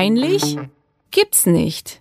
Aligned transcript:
Peinlich? 0.00 0.56
Gibt's 1.10 1.44
nicht. 1.44 2.00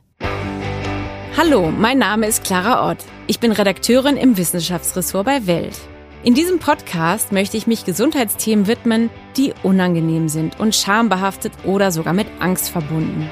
Hallo, 1.36 1.70
mein 1.70 1.98
Name 1.98 2.28
ist 2.28 2.46
Clara 2.46 2.90
Ott. 2.90 3.00
Ich 3.28 3.42
bin 3.42 3.52
Redakteurin 3.52 4.16
im 4.16 4.38
Wissenschaftsressort 4.38 5.26
bei 5.26 5.48
Welt. 5.48 5.78
In 6.24 6.34
diesem 6.34 6.60
Podcast 6.60 7.34
möchte 7.34 7.58
ich 7.58 7.68
mich 7.68 7.84
Gesundheitsthemen 7.84 8.68
widmen, 8.68 9.10
die 9.36 9.54
unangenehm 9.64 10.30
sind 10.30 10.62
und 10.62 10.76
schambehaftet 10.76 11.52
oder 11.66 11.92
sogar 11.92 12.14
mit 12.14 12.28
Angst 12.40 12.70
verbunden. 12.70 13.30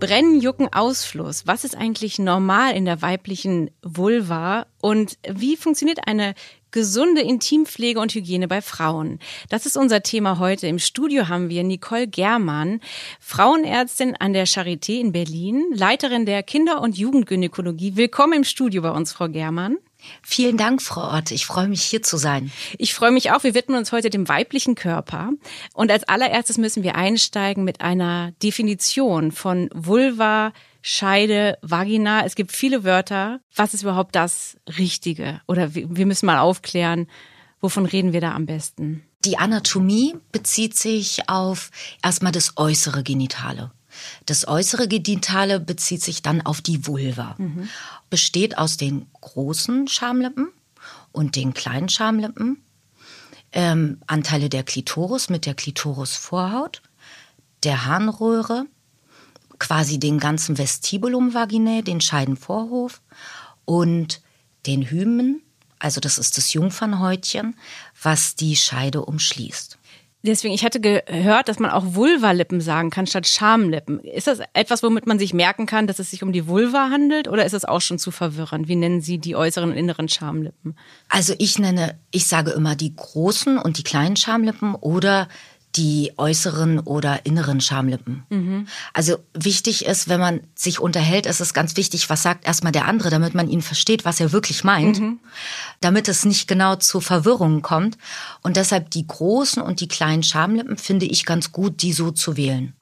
Brennen, 0.00 0.40
Jucken, 0.40 0.72
Ausfluss. 0.72 1.46
Was 1.46 1.64
ist 1.64 1.76
eigentlich 1.76 2.18
normal 2.18 2.74
in 2.74 2.86
der 2.86 3.02
weiblichen 3.02 3.70
Vulva 3.82 4.64
und 4.80 5.18
wie 5.28 5.58
funktioniert 5.58 6.08
eine 6.08 6.34
gesunde 6.70 7.20
Intimpflege 7.20 8.00
und 8.00 8.14
Hygiene 8.14 8.48
bei 8.48 8.62
Frauen? 8.62 9.18
Das 9.48 9.66
ist 9.66 9.76
unser 9.76 10.02
Thema 10.02 10.38
heute. 10.38 10.66
Im 10.66 10.78
Studio 10.78 11.28
haben 11.28 11.48
wir 11.48 11.64
Nicole 11.64 12.08
Germann, 12.08 12.80
Frauenärztin 13.20 14.16
an 14.16 14.32
der 14.32 14.46
Charité 14.46 15.00
in 15.00 15.12
Berlin, 15.12 15.64
Leiterin 15.72 16.26
der 16.26 16.42
Kinder- 16.42 16.80
und 16.80 16.96
Jugendgynäkologie. 16.96 17.96
Willkommen 17.96 18.34
im 18.34 18.44
Studio 18.44 18.82
bei 18.82 18.90
uns, 18.90 19.12
Frau 19.12 19.28
Germann. 19.28 19.78
Vielen 20.22 20.56
Dank, 20.56 20.82
Frau 20.82 21.16
Ott. 21.16 21.30
Ich 21.30 21.46
freue 21.46 21.68
mich, 21.68 21.82
hier 21.82 22.02
zu 22.02 22.16
sein. 22.16 22.52
Ich 22.78 22.94
freue 22.94 23.10
mich 23.10 23.32
auch. 23.32 23.44
Wir 23.44 23.54
widmen 23.54 23.78
uns 23.78 23.92
heute 23.92 24.10
dem 24.10 24.28
weiblichen 24.28 24.74
Körper. 24.74 25.30
Und 25.74 25.90
als 25.90 26.08
allererstes 26.08 26.58
müssen 26.58 26.82
wir 26.82 26.94
einsteigen 26.94 27.64
mit 27.64 27.80
einer 27.80 28.32
Definition 28.42 29.32
von 29.32 29.68
Vulva, 29.74 30.52
Scheide, 30.88 31.58
Vagina. 31.62 32.24
Es 32.24 32.36
gibt 32.36 32.52
viele 32.52 32.84
Wörter. 32.84 33.40
Was 33.56 33.74
ist 33.74 33.82
überhaupt 33.82 34.14
das 34.14 34.56
Richtige? 34.78 35.40
Oder 35.48 35.74
wir 35.74 36.06
müssen 36.06 36.26
mal 36.26 36.38
aufklären, 36.38 37.08
wovon 37.60 37.86
reden 37.86 38.12
wir 38.12 38.20
da 38.20 38.36
am 38.36 38.46
besten? 38.46 39.02
Die 39.24 39.36
Anatomie 39.36 40.14
bezieht 40.30 40.76
sich 40.76 41.28
auf 41.28 41.72
erstmal 42.04 42.30
das 42.30 42.56
äußere 42.56 43.02
Genitale. 43.02 43.72
Das 44.26 44.46
äußere 44.46 44.86
Genitale 44.86 45.58
bezieht 45.58 46.04
sich 46.04 46.22
dann 46.22 46.42
auf 46.42 46.60
die 46.60 46.86
Vulva. 46.86 47.34
Mhm. 47.36 47.68
Besteht 48.08 48.56
aus 48.56 48.76
den 48.76 49.06
großen 49.20 49.88
Schamlippen 49.88 50.52
und 51.10 51.34
den 51.34 51.52
kleinen 51.52 51.88
Schamlippen. 51.88 52.62
Ähm, 53.50 53.98
Anteile 54.06 54.48
der 54.48 54.62
Klitoris 54.62 55.30
mit 55.30 55.46
der 55.46 55.54
Klitorisvorhaut, 55.54 56.80
der 57.64 57.86
Harnröhre, 57.86 58.66
quasi 59.58 59.98
den 59.98 60.18
ganzen 60.18 60.58
Vestibulum 60.58 61.34
vaginae, 61.34 61.82
den 61.82 62.00
Scheidenvorhof 62.00 63.00
und 63.64 64.20
den 64.66 64.82
Hymen, 64.90 65.42
also 65.78 66.00
das 66.00 66.18
ist 66.18 66.36
das 66.36 66.52
Jungfernhäutchen, 66.52 67.56
was 68.02 68.34
die 68.34 68.56
Scheide 68.56 69.04
umschließt. 69.04 69.78
Deswegen, 70.22 70.54
ich 70.54 70.64
hatte 70.64 70.80
gehört, 70.80 71.48
dass 71.48 71.60
man 71.60 71.70
auch 71.70 71.94
Vulvalippen 71.94 72.60
sagen 72.60 72.90
kann 72.90 73.06
statt 73.06 73.28
Schamlippen. 73.28 74.00
Ist 74.00 74.26
das 74.26 74.40
etwas, 74.54 74.82
womit 74.82 75.06
man 75.06 75.20
sich 75.20 75.32
merken 75.32 75.66
kann, 75.66 75.86
dass 75.86 76.00
es 76.00 76.10
sich 76.10 76.24
um 76.24 76.32
die 76.32 76.48
Vulva 76.48 76.90
handelt 76.90 77.28
oder 77.28 77.44
ist 77.44 77.52
das 77.52 77.64
auch 77.64 77.80
schon 77.80 77.98
zu 77.98 78.10
verwirrend? 78.10 78.66
Wie 78.66 78.74
nennen 78.74 79.00
Sie 79.00 79.18
die 79.18 79.36
äußeren 79.36 79.70
und 79.70 79.76
inneren 79.76 80.08
Schamlippen? 80.08 80.76
Also 81.08 81.34
ich 81.38 81.60
nenne, 81.60 81.96
ich 82.10 82.26
sage 82.26 82.50
immer 82.50 82.74
die 82.74 82.96
großen 82.96 83.56
und 83.56 83.78
die 83.78 83.84
kleinen 83.84 84.16
Schamlippen 84.16 84.74
oder 84.74 85.28
die 85.76 86.12
äußeren 86.16 86.80
oder 86.80 87.26
inneren 87.26 87.60
Schamlippen. 87.60 88.24
Mhm. 88.30 88.66
Also 88.92 89.18
wichtig 89.34 89.84
ist, 89.84 90.08
wenn 90.08 90.20
man 90.20 90.40
sich 90.54 90.80
unterhält, 90.80 91.26
ist 91.26 91.40
es 91.40 91.54
ganz 91.54 91.76
wichtig, 91.76 92.08
was 92.08 92.22
sagt 92.22 92.46
erstmal 92.46 92.72
der 92.72 92.86
andere, 92.86 93.10
damit 93.10 93.34
man 93.34 93.48
ihn 93.48 93.62
versteht, 93.62 94.04
was 94.04 94.20
er 94.20 94.32
wirklich 94.32 94.64
meint, 94.64 95.00
mhm. 95.00 95.20
damit 95.80 96.08
es 96.08 96.24
nicht 96.24 96.48
genau 96.48 96.76
zu 96.76 97.00
Verwirrungen 97.00 97.62
kommt. 97.62 97.98
Und 98.42 98.56
deshalb 98.56 98.90
die 98.90 99.06
großen 99.06 99.62
und 99.62 99.80
die 99.80 99.88
kleinen 99.88 100.22
Schamlippen 100.22 100.76
finde 100.76 101.06
ich 101.06 101.24
ganz 101.24 101.52
gut, 101.52 101.82
die 101.82 101.92
so 101.92 102.10
zu 102.10 102.36
wählen. 102.36 102.75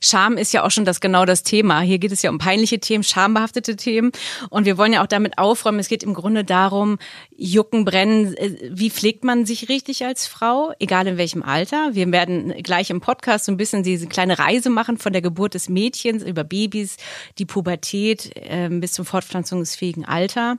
Scham 0.00 0.36
ist 0.36 0.52
ja 0.52 0.64
auch 0.64 0.70
schon 0.70 0.84
das 0.84 1.00
genau 1.00 1.24
das 1.24 1.42
Thema. 1.42 1.80
Hier 1.80 1.98
geht 1.98 2.12
es 2.12 2.22
ja 2.22 2.30
um 2.30 2.38
peinliche 2.38 2.78
Themen, 2.78 3.04
schambehaftete 3.04 3.76
Themen. 3.76 4.12
Und 4.50 4.64
wir 4.64 4.78
wollen 4.78 4.92
ja 4.92 5.02
auch 5.02 5.06
damit 5.06 5.38
aufräumen. 5.38 5.78
Es 5.78 5.88
geht 5.88 6.02
im 6.02 6.14
Grunde 6.14 6.44
darum, 6.44 6.98
Jucken, 7.36 7.84
Brennen. 7.84 8.36
Äh, 8.36 8.70
wie 8.70 8.90
pflegt 8.90 9.24
man 9.24 9.46
sich 9.46 9.68
richtig 9.68 10.04
als 10.04 10.26
Frau? 10.26 10.72
Egal 10.78 11.06
in 11.06 11.18
welchem 11.18 11.42
Alter. 11.42 11.90
Wir 11.92 12.10
werden 12.12 12.54
gleich 12.62 12.90
im 12.90 13.00
Podcast 13.00 13.46
so 13.46 13.52
ein 13.52 13.56
bisschen 13.56 13.82
diese 13.82 14.06
kleine 14.06 14.38
Reise 14.38 14.70
machen 14.70 14.98
von 14.98 15.12
der 15.12 15.22
Geburt 15.22 15.54
des 15.54 15.68
Mädchens 15.68 16.22
über 16.22 16.44
Babys, 16.44 16.96
die 17.38 17.46
Pubertät 17.46 18.32
äh, 18.36 18.68
bis 18.70 18.92
zum 18.92 19.04
fortpflanzungsfähigen 19.04 20.04
Alter. 20.04 20.58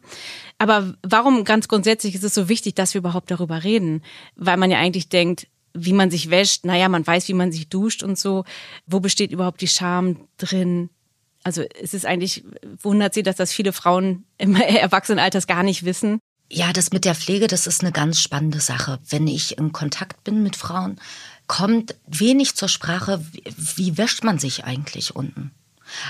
Aber 0.58 0.94
warum 1.04 1.44
ganz 1.44 1.68
grundsätzlich 1.68 2.16
ist 2.16 2.24
es 2.24 2.34
so 2.34 2.50
wichtig, 2.50 2.76
dass 2.76 2.94
wir 2.94 3.00
überhaupt 3.00 3.32
darüber 3.32 3.64
reden? 3.64 4.02
Weil 4.36 4.58
man 4.58 4.72
ja 4.72 4.78
eigentlich 4.78 5.10
denkt, 5.10 5.48
wie 5.74 5.94
man 5.94 6.12
sich 6.12 6.30
wäscht, 6.30 6.66
naja, 6.66 6.90
man 6.90 7.06
weiß, 7.06 7.28
wie 7.28 7.34
man 7.34 7.52
sich 7.52 7.70
duscht 7.70 8.04
und 8.04 8.18
so. 8.18 8.46
Wo 8.86 9.00
besteht 9.00 9.32
überhaupt 9.32 9.62
die 9.62 9.68
Scham 9.68 10.28
drin? 10.38 10.90
Also 11.44 11.64
es 11.82 11.94
ist 11.94 12.06
eigentlich, 12.06 12.44
wundert 12.82 13.14
sie, 13.14 13.24
dass 13.24 13.36
das 13.36 13.52
viele 13.52 13.74
Frauen 13.74 14.26
im 14.38 14.56
Erwachsenenalters 14.56 15.48
gar 15.48 15.64
nicht 15.64 15.84
wissen. 15.84 16.20
Ja, 16.50 16.72
das 16.72 16.92
mit 16.92 17.06
der 17.06 17.16
Pflege, 17.16 17.48
das 17.48 17.68
ist 17.68 17.82
eine 17.82 17.92
ganz 17.92 18.20
spannende 18.20 18.60
Sache. 18.60 19.00
Wenn 19.10 19.28
ich 19.28 19.58
in 19.58 19.72
Kontakt 19.72 20.24
bin 20.24 20.44
mit 20.44 20.56
Frauen, 20.56 21.00
kommt 21.48 21.96
wenig 22.06 22.56
zur 22.56 22.68
Sprache, 22.68 23.26
wie, 23.32 23.44
wie 23.76 23.98
wäscht 23.98 24.24
man 24.24 24.38
sich 24.40 24.64
eigentlich 24.64 25.16
unten? 25.16 25.52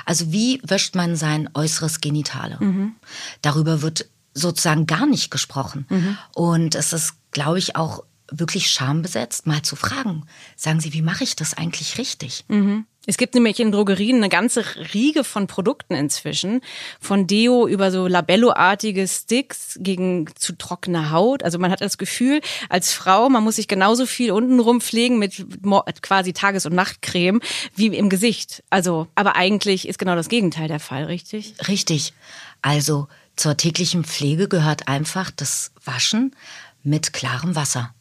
Also 0.05 0.31
wie 0.31 0.61
wäscht 0.63 0.95
man 0.95 1.15
sein 1.15 1.49
äußeres 1.53 2.01
Genitale? 2.01 2.57
Mhm. 2.59 2.95
Darüber 3.41 3.81
wird 3.81 4.09
sozusagen 4.33 4.85
gar 4.85 5.05
nicht 5.05 5.31
gesprochen. 5.31 5.85
Mhm. 5.89 6.17
Und 6.35 6.75
es 6.75 6.93
ist, 6.93 7.13
glaube 7.31 7.59
ich, 7.59 7.75
auch 7.75 8.03
wirklich 8.39 8.69
schambesetzt, 8.69 9.47
mal 9.47 9.61
zu 9.61 9.75
fragen. 9.75 10.25
Sagen 10.55 10.79
Sie, 10.79 10.93
wie 10.93 11.01
mache 11.01 11.23
ich 11.23 11.35
das 11.35 11.53
eigentlich 11.53 11.97
richtig? 11.97 12.45
Mhm. 12.47 12.85
Es 13.05 13.17
gibt 13.17 13.33
nämlich 13.33 13.59
in 13.59 13.73
Drogerien 13.73 14.17
eine 14.17 14.29
ganze 14.29 14.63
Riege 14.93 15.25
von 15.25 15.45
Produkten 15.45 15.93
inzwischen. 15.93 16.61
Von 17.01 17.27
Deo 17.27 17.67
über 17.67 17.91
so 17.91 18.07
Labello-artige 18.07 19.07
Sticks 19.09 19.77
gegen 19.81 20.29
zu 20.35 20.57
trockene 20.57 21.11
Haut. 21.11 21.43
Also 21.43 21.59
man 21.59 21.69
hat 21.69 21.81
das 21.81 21.97
Gefühl, 21.97 22.39
als 22.69 22.93
Frau, 22.93 23.27
man 23.27 23.43
muss 23.43 23.57
sich 23.57 23.67
genauso 23.67 24.05
viel 24.05 24.31
untenrum 24.31 24.79
pflegen 24.79 25.19
mit 25.19 25.45
quasi 26.01 26.31
Tages- 26.31 26.65
und 26.65 26.75
Nachtcreme 26.75 27.41
wie 27.75 27.87
im 27.87 28.07
Gesicht. 28.07 28.63
Also, 28.69 29.07
aber 29.15 29.35
eigentlich 29.35 29.85
ist 29.87 29.99
genau 29.99 30.15
das 30.15 30.29
Gegenteil 30.29 30.69
der 30.69 30.79
Fall, 30.79 31.03
richtig? 31.03 31.55
Richtig. 31.67 32.13
Also 32.61 33.09
zur 33.35 33.57
täglichen 33.57 34.05
Pflege 34.05 34.47
gehört 34.47 34.87
einfach 34.87 35.29
das 35.29 35.71
Waschen 35.83 36.33
mit 36.83 37.11
klarem 37.11 37.55
Wasser. 37.55 37.93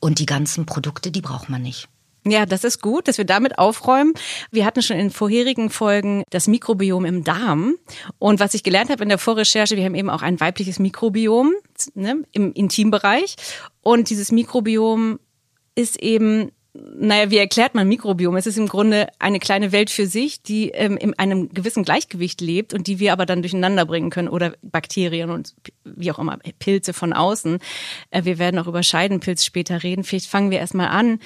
Und 0.00 0.18
die 0.18 0.26
ganzen 0.26 0.66
Produkte, 0.66 1.10
die 1.10 1.20
braucht 1.20 1.48
man 1.48 1.62
nicht. 1.62 1.88
Ja, 2.26 2.46
das 2.46 2.64
ist 2.64 2.82
gut, 2.82 3.08
dass 3.08 3.16
wir 3.16 3.24
damit 3.24 3.58
aufräumen. 3.58 4.12
Wir 4.50 4.64
hatten 4.64 4.82
schon 4.82 4.98
in 4.98 5.10
vorherigen 5.10 5.70
Folgen 5.70 6.24
das 6.30 6.46
Mikrobiom 6.46 7.04
im 7.04 7.24
Darm. 7.24 7.76
Und 8.18 8.40
was 8.40 8.54
ich 8.54 8.62
gelernt 8.62 8.90
habe 8.90 9.02
in 9.02 9.08
der 9.08 9.18
Vorrecherche, 9.18 9.76
wir 9.76 9.84
haben 9.84 9.94
eben 9.94 10.10
auch 10.10 10.22
ein 10.22 10.40
weibliches 10.40 10.78
Mikrobiom 10.78 11.54
ne, 11.94 12.22
im 12.32 12.52
Intimbereich. 12.52 13.36
Und 13.82 14.10
dieses 14.10 14.30
Mikrobiom 14.32 15.18
ist 15.74 15.96
eben 16.02 16.50
naja, 16.98 17.30
wie 17.30 17.38
erklärt 17.38 17.74
man 17.74 17.88
Mikrobiom? 17.88 18.36
Es 18.36 18.46
ist 18.46 18.58
im 18.58 18.68
Grunde 18.68 19.08
eine 19.18 19.38
kleine 19.38 19.72
Welt 19.72 19.90
für 19.90 20.06
sich, 20.06 20.42
die 20.42 20.70
ähm, 20.70 20.96
in 20.96 21.18
einem 21.18 21.48
gewissen 21.50 21.84
Gleichgewicht 21.84 22.40
lebt 22.40 22.74
und 22.74 22.86
die 22.86 22.98
wir 22.98 23.12
aber 23.12 23.26
dann 23.26 23.42
durcheinander 23.42 23.84
bringen 23.84 24.10
können 24.10 24.28
oder 24.28 24.54
Bakterien 24.62 25.30
und 25.30 25.54
wie 25.84 26.10
auch 26.10 26.18
immer, 26.18 26.38
Pilze 26.58 26.92
von 26.92 27.12
außen. 27.12 27.58
Äh, 28.10 28.24
wir 28.24 28.38
werden 28.38 28.58
auch 28.58 28.66
über 28.66 28.82
Scheidenpilz 28.82 29.44
später 29.44 29.82
reden. 29.82 30.04
Vielleicht 30.04 30.26
fangen 30.26 30.50
wir 30.50 30.58
erstmal 30.58 30.88
an, 30.88 31.20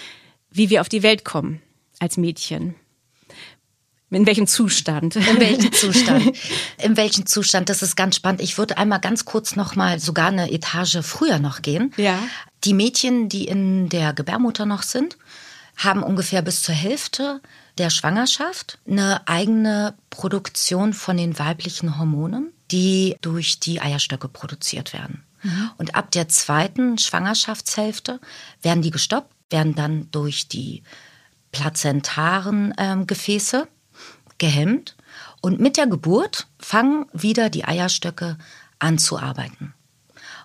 wie 0.51 0.71
wir 0.71 0.81
auf 0.81 0.89
die 0.89 1.03
Welt 1.03 1.25
kommen 1.25 1.61
als 1.99 2.17
Mädchen. 2.17 2.75
In 4.11 4.27
welchem 4.27 4.47
Zustand? 4.47 5.17
In 5.17 5.41
welchem 5.41 5.73
Zustand? 5.73 6.37
In 6.83 6.99
welchem 6.99 7.25
Zustand? 7.25 7.71
Das 7.71 7.83
ist 7.83 7.97
ganz 7.97 8.17
spannend. 8.17 8.43
Ich 8.43 8.59
würde 8.59 8.77
einmal 8.77 9.01
ganz 9.01 9.25
kurz 9.25 9.57
noch 9.57 9.75
mal 9.75 9.99
sogar 9.99 10.29
eine 10.29 10.53
Etage 10.53 10.99
früher 11.01 11.39
noch 11.39 11.63
gehen. 11.63 11.95
Ja. 11.97 12.19
Die 12.65 12.75
Mädchen, 12.75 13.31
die 13.31 13.47
in 13.47 13.89
der 13.89 14.13
Gebärmutter 14.13 14.67
noch 14.67 14.83
sind, 14.83 15.17
haben 15.77 16.03
ungefähr 16.03 16.43
bis 16.43 16.63
zur 16.63 16.75
Hälfte 16.75 17.41
der 17.79 17.91
Schwangerschaft 17.91 18.79
eine 18.87 19.27
eigene 19.27 19.95
Produktion 20.11 20.93
von 20.93 21.17
den 21.17 21.39
weiblichen 21.39 21.99
Hormonen, 21.99 22.53
die 22.71 23.17
durch 23.21 23.61
die 23.61 23.81
Eierstöcke 23.81 24.29
produziert 24.29 24.93
werden. 24.93 25.25
Mhm. 25.43 25.71
Und 25.79 25.95
ab 25.95 26.11
der 26.11 26.29
zweiten 26.29 26.99
Schwangerschaftshälfte 26.99 28.21
werden 28.61 28.83
die 28.83 28.91
gestoppt, 28.91 29.33
werden 29.51 29.75
dann 29.75 30.11
durch 30.11 30.49
die 30.49 30.83
plazentaren 31.51 32.73
äh, 32.77 32.97
Gefäße 33.07 33.69
gehemmt 34.39 34.97
und 35.41 35.61
mit 35.61 35.77
der 35.77 35.87
Geburt 35.87 36.47
fangen 36.59 37.07
wieder 37.13 37.51
die 37.51 37.65
Eierstöcke 37.65 38.39
an 38.79 38.99
zu 38.99 39.19
arbeiten. 39.19 39.75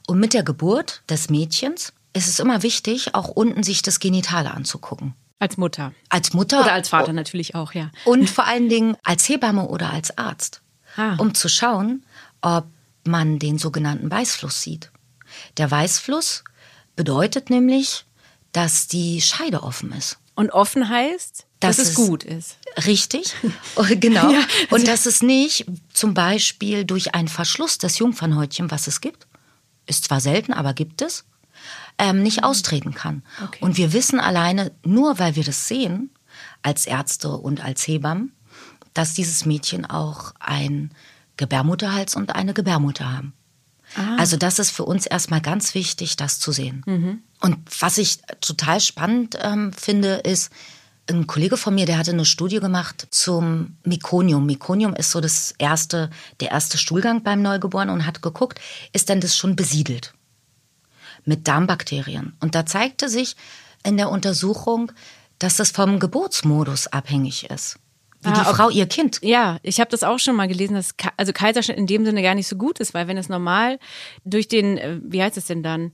Und 0.08 0.20
mit 0.20 0.34
der 0.34 0.44
Geburt 0.44 1.04
des 1.10 1.30
Mädchens 1.30 1.94
ist 2.18 2.28
es 2.28 2.40
immer 2.40 2.64
wichtig, 2.64 3.16
auch 3.16 3.28
unten 3.30 3.64
sich 3.64 3.81
das 3.81 4.00
Genitale 4.00 4.52
anzugucken. 4.52 5.14
Als 5.40 5.58
Mutter. 5.58 5.94
Als 6.10 6.34
Mutter. 6.34 6.62
Oder 6.62 6.74
als 6.74 6.90
Vater 6.90 7.14
natürlich 7.14 7.54
auch, 7.56 7.74
ja. 7.74 7.92
Und 8.06 8.30
vor 8.30 8.46
allen 8.46 8.69
Dingen 8.69 8.98
als 9.04 9.30
Hebamme 9.30 9.68
oder 9.68 9.92
als 9.92 10.18
Arzt. 10.18 10.62
Ah. 10.96 11.16
Um 11.18 11.36
zu 11.36 11.48
schauen, 11.48 12.04
ob 12.42 12.66
man 13.04 13.40
den 13.40 13.58
sogenannten 13.60 14.10
Weißfluss 14.10 14.62
sieht. 14.62 14.92
Der 15.58 15.69
Weißfluss 15.69 16.44
bedeutet 16.96 17.50
nämlich, 17.50 18.06
dass 18.52 18.88
die 18.88 19.22
Scheide 19.22 19.62
offen 19.62 19.92
ist. 19.92 20.18
Und 20.34 20.52
offen 20.52 20.90
heißt? 20.90 21.48
dass, 21.60 21.78
dass 21.78 21.90
es 21.90 21.96
gut 21.96 22.24
ist. 22.24 22.58
Richtig, 22.86 23.34
oh, 23.75 23.86
genau. 23.90 24.31
ja, 24.31 24.40
also 24.40 24.75
und 24.75 24.88
dass 24.88 25.06
es 25.06 25.22
nicht 25.22 25.66
zum 25.92 26.14
Beispiel 26.14 26.86
durch 26.86 27.16
einen 27.16 27.28
Verschluss 27.28 27.78
des 27.78 27.98
Jungfernhäutchen, 28.00 28.69
was 28.69 28.88
es 28.88 29.02
gibt, 29.02 29.28
ist 29.86 30.06
zwar 30.06 30.19
selten, 30.19 30.54
aber 30.54 30.74
gibt 30.74 31.02
es, 31.02 31.25
ähm, 31.98 32.24
nicht 32.24 32.42
mhm. 32.42 32.44
austreten 32.46 32.94
kann. 32.94 33.24
Okay. 33.44 33.60
Und 33.62 33.78
wir 33.78 33.94
wissen 33.94 34.20
alleine, 34.20 34.72
nur 34.84 35.20
weil 35.20 35.36
wir 35.36 35.44
das 35.44 35.68
sehen, 35.68 36.12
als 36.62 36.86
Ärzte 36.86 37.30
und 37.30 37.64
als 37.64 37.88
Hebammen, 37.88 38.34
dass 38.94 39.14
dieses 39.14 39.46
Mädchen 39.46 39.86
auch 39.86 40.34
ein 40.40 40.92
Gebärmutterhals 41.38 42.16
und 42.16 42.36
eine 42.36 42.54
Gebärmutter 42.54 43.12
haben. 43.12 43.34
Ah. 43.96 44.18
Also 44.18 44.38
das 44.38 44.60
ist 44.60 44.72
für 44.72 44.86
uns 44.86 45.06
erstmal 45.06 45.42
ganz 45.42 45.74
wichtig, 45.74 46.16
das 46.18 46.40
zu 46.40 46.52
sehen. 46.52 46.84
Mhm. 46.86 47.22
Und 47.40 47.58
was 47.80 47.98
ich 47.98 48.20
total 48.42 48.82
spannend 48.82 49.38
ähm, 49.42 49.72
finde, 49.74 50.16
ist, 50.16 50.52
ein 51.10 51.26
Kollege 51.26 51.56
von 51.56 51.74
mir, 51.74 51.86
der 51.86 51.98
hatte 51.98 52.12
eine 52.12 52.26
Studie 52.26 52.60
gemacht 52.60 53.08
zum 53.12 53.78
Mekonium. 53.86 54.46
Mekonium 54.46 54.94
ist 54.94 55.12
so 55.12 55.22
das 55.22 55.54
erste, 55.58 56.10
der 56.42 56.52
erste 56.52 56.78
Stuhlgang 56.78 57.24
beim 57.24 57.42
Neugeborenen 57.42 57.96
und 57.96 58.06
hat 58.06 58.22
geguckt, 58.22 58.60
ist 58.92 59.08
denn 59.08 59.22
das 59.22 59.38
schon 59.38 59.56
besiedelt 59.56 60.14
mit 61.28 61.48
Darmbakterien? 61.48 62.36
Und 62.40 62.56
da 62.56 62.66
zeigte 62.66 63.10
sich 63.10 63.36
in 63.84 63.98
der 63.98 64.10
Untersuchung, 64.10 64.92
dass 65.40 65.58
das 65.58 65.72
vom 65.72 66.00
Geburtsmodus 66.00 66.88
abhängig 66.88 67.50
ist. 67.50 67.80
Wie 68.22 68.30
ah, 68.30 68.34
die 68.34 68.56
Frau 68.56 68.70
ihr 68.70 68.88
Kind. 68.88 69.20
Ja, 69.22 69.60
ich 69.62 69.80
habe 69.80 69.92
das 69.92 70.04
auch 70.04 70.18
schon 70.18 70.36
mal 70.36 70.48
gelesen, 70.48 70.74
dass 70.74 70.96
also 71.18 71.34
Kaiserschnitt 71.34 71.78
in 71.78 71.86
dem 71.86 72.04
Sinne 72.04 72.24
gar 72.24 72.34
nicht 72.34 72.48
so 72.48 72.56
gut 72.56 72.80
ist, 72.80 72.94
weil 72.94 73.08
wenn 73.08 73.18
es 73.18 73.30
normal 73.30 73.78
durch 74.26 74.48
den, 74.48 74.78
äh, 74.78 75.00
wie 75.04 75.22
heißt 75.22 75.38
es 75.38 75.46
denn 75.46 75.62
dann? 75.62 75.92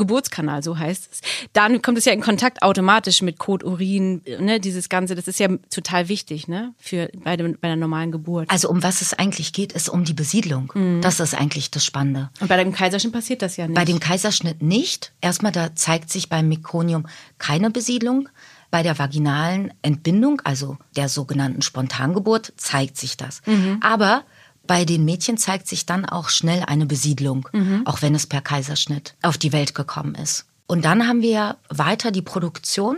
Geburtskanal, 0.00 0.64
so 0.64 0.76
heißt 0.76 1.08
es. 1.12 1.20
Dann 1.52 1.80
kommt 1.82 1.98
es 1.98 2.04
ja 2.04 2.12
in 2.12 2.20
Kontakt 2.20 2.62
automatisch 2.62 3.22
mit 3.22 3.38
Kot, 3.38 3.62
Urin, 3.62 4.22
ne, 4.40 4.58
dieses 4.58 4.88
Ganze. 4.88 5.14
Das 5.14 5.28
ist 5.28 5.38
ja 5.38 5.48
total 5.70 6.08
wichtig, 6.08 6.48
ne, 6.48 6.74
für 6.78 7.08
bei, 7.22 7.36
dem, 7.36 7.56
bei 7.60 7.68
der 7.68 7.76
normalen 7.76 8.10
Geburt. 8.10 8.50
Also 8.50 8.68
um 8.68 8.82
was 8.82 9.00
es 9.02 9.14
eigentlich 9.14 9.52
geht, 9.52 9.72
ist 9.72 9.88
um 9.88 10.04
die 10.04 10.14
Besiedlung. 10.14 10.72
Mhm. 10.74 11.00
Das 11.02 11.20
ist 11.20 11.34
eigentlich 11.34 11.70
das 11.70 11.84
Spannende. 11.84 12.30
Und 12.40 12.48
bei 12.48 12.56
dem 12.56 12.72
Kaiserschnitt 12.72 13.12
passiert 13.12 13.42
das 13.42 13.56
ja 13.56 13.68
nicht. 13.68 13.76
Bei 13.76 13.84
dem 13.84 14.00
Kaiserschnitt 14.00 14.62
nicht. 14.62 15.12
Erstmal 15.20 15.52
da 15.52 15.76
zeigt 15.76 16.10
sich 16.10 16.28
beim 16.28 16.48
Mekonium 16.48 17.06
keine 17.38 17.70
Besiedlung. 17.70 18.28
Bei 18.70 18.82
der 18.82 18.98
vaginalen 18.98 19.72
Entbindung, 19.82 20.40
also 20.44 20.76
der 20.96 21.08
sogenannten 21.08 21.60
Spontangeburt, 21.60 22.52
zeigt 22.56 22.96
sich 22.96 23.16
das. 23.16 23.42
Mhm. 23.46 23.78
Aber 23.82 24.22
bei 24.70 24.84
den 24.84 25.04
Mädchen 25.04 25.36
zeigt 25.36 25.66
sich 25.66 25.84
dann 25.84 26.04
auch 26.04 26.28
schnell 26.28 26.62
eine 26.64 26.86
Besiedlung, 26.86 27.48
mhm. 27.50 27.84
auch 27.86 28.02
wenn 28.02 28.14
es 28.14 28.28
per 28.28 28.40
Kaiserschnitt 28.40 29.16
auf 29.20 29.36
die 29.36 29.52
Welt 29.52 29.74
gekommen 29.74 30.14
ist. 30.14 30.46
Und 30.68 30.84
dann 30.84 31.08
haben 31.08 31.22
wir 31.22 31.56
weiter 31.70 32.12
die 32.12 32.22
Produktion, 32.22 32.96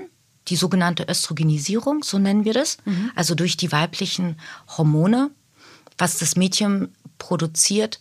die 0.49 0.57
sogenannte 0.57 1.07
Östrogenisierung, 1.09 2.03
so 2.03 2.19
nennen 2.19 2.45
wir 2.45 2.53
das, 2.53 2.77
mhm. 2.85 3.11
also 3.17 3.35
durch 3.35 3.57
die 3.57 3.73
weiblichen 3.73 4.39
Hormone, 4.77 5.31
was 5.97 6.19
das 6.19 6.37
Mädchen 6.37 6.95
produziert, 7.17 8.01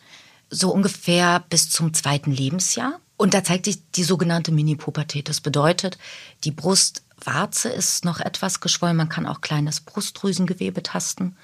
so 0.50 0.70
ungefähr 0.74 1.46
bis 1.50 1.70
zum 1.70 1.94
zweiten 1.94 2.34
Lebensjahr. 2.34 3.00
Und 3.16 3.34
da 3.34 3.42
zeigt 3.42 3.64
sich 3.64 3.90
die 3.92 4.04
sogenannte 4.04 4.52
Mini-Pubertät. 4.52 5.30
Das 5.30 5.40
bedeutet, 5.40 5.98
die 6.44 6.52
Brust 6.52 7.04
Warze 7.24 7.70
ist 7.70 8.04
noch 8.04 8.20
etwas 8.20 8.60
geschwollen. 8.60 8.98
Man 8.98 9.08
kann 9.08 9.26
auch 9.26 9.40
kleines 9.40 9.80
Brustdrüsengewebe 9.80 10.84
tasten. 10.84 11.38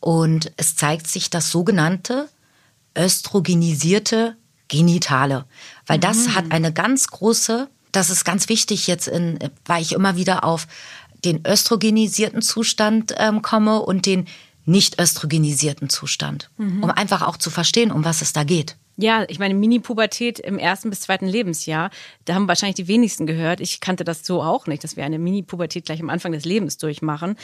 Und 0.00 0.52
es 0.56 0.76
zeigt 0.76 1.08
sich 1.08 1.30
das 1.30 1.50
sogenannte 1.50 2.28
östrogenisierte 2.96 4.36
Genitale. 4.68 5.46
Weil 5.86 5.98
das 5.98 6.28
mhm. 6.28 6.34
hat 6.34 6.44
eine 6.50 6.72
ganz 6.72 7.08
große, 7.08 7.68
das 7.92 8.10
ist 8.10 8.24
ganz 8.24 8.48
wichtig 8.48 8.86
jetzt, 8.86 9.08
in, 9.08 9.38
weil 9.64 9.82
ich 9.82 9.92
immer 9.92 10.16
wieder 10.16 10.44
auf 10.44 10.66
den 11.24 11.44
östrogenisierten 11.46 12.42
Zustand 12.42 13.14
ähm, 13.16 13.42
komme 13.42 13.80
und 13.80 14.06
den 14.06 14.26
nicht 14.64 15.00
östrogenisierten 15.00 15.88
Zustand. 15.88 16.50
Mhm. 16.58 16.84
Um 16.84 16.90
einfach 16.90 17.22
auch 17.22 17.38
zu 17.38 17.50
verstehen, 17.50 17.90
um 17.90 18.04
was 18.04 18.20
es 18.22 18.32
da 18.32 18.44
geht. 18.44 18.76
Ja, 19.00 19.24
ich 19.28 19.38
meine, 19.38 19.54
Mini-Pubertät 19.54 20.40
im 20.40 20.58
ersten 20.58 20.90
bis 20.90 21.02
zweiten 21.02 21.28
Lebensjahr, 21.28 21.90
da 22.24 22.34
haben 22.34 22.48
wahrscheinlich 22.48 22.74
die 22.74 22.88
wenigsten 22.88 23.26
gehört. 23.26 23.60
Ich 23.60 23.78
kannte 23.78 24.02
das 24.02 24.26
so 24.26 24.42
auch 24.42 24.66
nicht, 24.66 24.82
dass 24.82 24.96
wir 24.96 25.04
eine 25.04 25.20
Mini-Pubertät 25.20 25.84
gleich 25.84 26.00
am 26.00 26.10
Anfang 26.10 26.32
des 26.32 26.44
Lebens 26.44 26.78
durchmachen. 26.78 27.36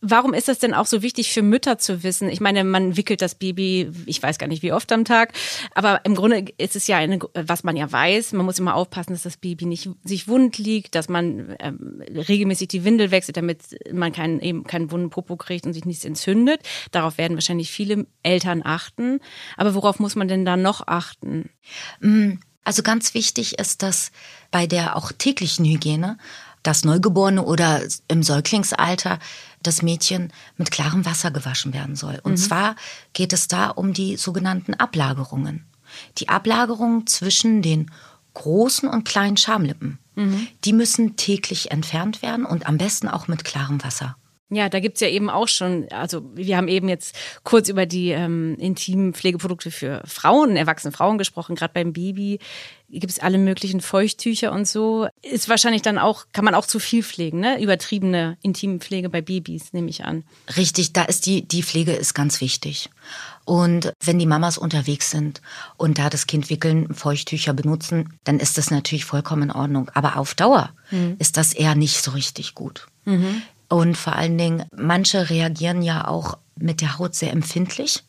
Warum 0.00 0.34
ist 0.34 0.46
das 0.46 0.60
denn 0.60 0.72
auch 0.72 0.86
so 0.86 1.02
wichtig 1.02 1.32
für 1.32 1.42
Mütter 1.42 1.78
zu 1.78 2.04
wissen? 2.04 2.28
Ich 2.28 2.40
meine, 2.40 2.62
man 2.62 2.96
wickelt 2.96 3.22
das 3.22 3.34
Baby, 3.34 3.90
ich 4.06 4.22
weiß 4.22 4.38
gar 4.38 4.46
nicht 4.46 4.62
wie 4.62 4.72
oft 4.72 4.92
am 4.92 5.04
Tag, 5.04 5.32
aber 5.74 6.04
im 6.04 6.14
Grunde 6.14 6.44
ist 6.58 6.76
es 6.76 6.86
ja 6.86 6.98
eine, 6.98 7.18
was 7.34 7.64
man 7.64 7.74
ja 7.74 7.90
weiß. 7.90 8.32
Man 8.32 8.46
muss 8.46 8.60
immer 8.60 8.76
aufpassen, 8.76 9.12
dass 9.12 9.24
das 9.24 9.36
Baby 9.36 9.66
nicht 9.66 9.90
sich 10.04 10.28
wund 10.28 10.58
liegt, 10.58 10.94
dass 10.94 11.08
man 11.08 11.56
ähm, 11.58 12.04
regelmäßig 12.08 12.68
die 12.68 12.84
Windel 12.84 13.10
wechselt, 13.10 13.36
damit 13.36 13.62
man 13.92 14.12
keinen, 14.12 14.38
eben 14.38 14.62
keinen 14.62 14.92
wunden 14.92 15.10
Popo 15.10 15.34
kriegt 15.34 15.66
und 15.66 15.72
sich 15.72 15.84
nichts 15.84 16.04
entzündet. 16.04 16.60
Darauf 16.92 17.18
werden 17.18 17.36
wahrscheinlich 17.36 17.72
viele 17.72 18.06
Eltern 18.22 18.62
achten. 18.64 19.18
Aber 19.56 19.74
worauf 19.74 19.98
muss 19.98 20.14
man 20.14 20.28
denn 20.28 20.44
da 20.44 20.56
noch 20.56 20.86
achten? 20.86 20.99
Beachten? 21.00 21.50
Mm, 22.00 22.34
also 22.64 22.82
ganz 22.82 23.14
wichtig 23.14 23.58
ist, 23.58 23.82
dass 23.82 24.12
bei 24.50 24.66
der 24.66 24.96
auch 24.96 25.12
täglichen 25.12 25.64
Hygiene 25.64 26.18
das 26.62 26.84
Neugeborene 26.84 27.42
oder 27.42 27.80
im 28.08 28.22
Säuglingsalter 28.22 29.18
das 29.62 29.82
Mädchen 29.82 30.32
mit 30.56 30.70
klarem 30.70 31.06
Wasser 31.06 31.30
gewaschen 31.30 31.72
werden 31.72 31.96
soll. 31.96 32.20
Und 32.22 32.32
mhm. 32.32 32.36
zwar 32.36 32.76
geht 33.14 33.32
es 33.32 33.48
da 33.48 33.68
um 33.70 33.94
die 33.94 34.16
sogenannten 34.16 34.74
Ablagerungen. 34.74 35.66
Die 36.18 36.28
Ablagerungen 36.28 37.06
zwischen 37.06 37.62
den 37.62 37.90
großen 38.34 38.88
und 38.88 39.04
kleinen 39.04 39.36
Schamlippen. 39.36 39.98
Mhm. 40.14 40.48
Die 40.64 40.72
müssen 40.72 41.16
täglich 41.16 41.70
entfernt 41.70 42.22
werden 42.22 42.44
und 42.44 42.66
am 42.66 42.76
besten 42.78 43.08
auch 43.08 43.26
mit 43.26 43.44
klarem 43.44 43.82
Wasser. 43.82 44.16
Ja, 44.50 44.68
da 44.68 44.80
gibt's 44.80 45.00
ja 45.00 45.08
eben 45.08 45.30
auch 45.30 45.46
schon, 45.46 45.86
also 45.90 46.22
wir 46.34 46.56
haben 46.56 46.68
eben 46.68 46.88
jetzt 46.88 47.16
kurz 47.44 47.68
über 47.68 47.86
die 47.86 48.10
ähm, 48.10 48.56
intimen 48.58 49.14
Pflegeprodukte 49.14 49.70
für 49.70 50.02
Frauen, 50.04 50.56
erwachsene 50.56 50.92
Frauen 50.92 51.18
gesprochen, 51.18 51.54
gerade 51.54 51.72
beim 51.72 51.92
Baby 51.92 52.40
gibt 52.90 53.12
es 53.12 53.20
alle 53.20 53.38
möglichen 53.38 53.80
Feuchttücher 53.80 54.52
und 54.52 54.66
so. 54.66 55.08
Ist 55.22 55.48
wahrscheinlich 55.48 55.82
dann 55.82 55.98
auch, 55.98 56.24
kann 56.32 56.44
man 56.44 56.54
auch 56.54 56.66
zu 56.66 56.78
viel 56.78 57.02
pflegen, 57.02 57.40
ne? 57.40 57.62
Übertriebene 57.62 58.36
intime 58.42 58.78
Pflege 58.78 59.08
bei 59.08 59.20
Babys, 59.20 59.72
nehme 59.72 59.88
ich 59.88 60.04
an. 60.04 60.24
Richtig, 60.56 60.92
da 60.92 61.04
ist 61.04 61.26
die, 61.26 61.46
die 61.46 61.62
Pflege 61.62 61.92
ist 61.92 62.14
ganz 62.14 62.40
wichtig. 62.40 62.90
Und 63.44 63.92
wenn 64.04 64.18
die 64.18 64.26
Mamas 64.26 64.58
unterwegs 64.58 65.10
sind 65.10 65.40
und 65.76 65.98
da 65.98 66.10
das 66.10 66.26
Kind 66.26 66.50
wickeln, 66.50 66.92
Feuchttücher 66.94 67.52
benutzen, 67.52 68.18
dann 68.24 68.38
ist 68.38 68.58
das 68.58 68.70
natürlich 68.70 69.04
vollkommen 69.04 69.44
in 69.44 69.52
Ordnung. 69.52 69.90
Aber 69.94 70.16
auf 70.16 70.34
Dauer 70.34 70.70
mhm. 70.90 71.16
ist 71.18 71.36
das 71.36 71.52
eher 71.52 71.74
nicht 71.74 72.02
so 72.02 72.10
richtig 72.10 72.54
gut. 72.54 72.86
Mhm. 73.04 73.42
Und 73.70 73.96
vor 73.96 74.16
allen 74.16 74.36
Dingen, 74.36 74.66
manche 74.76 75.30
reagieren 75.30 75.80
ja 75.80 76.08
auch 76.08 76.36
mit 76.56 76.80
der 76.80 76.98
Haut 76.98 77.14
sehr 77.14 77.32
empfindlich 77.32 78.02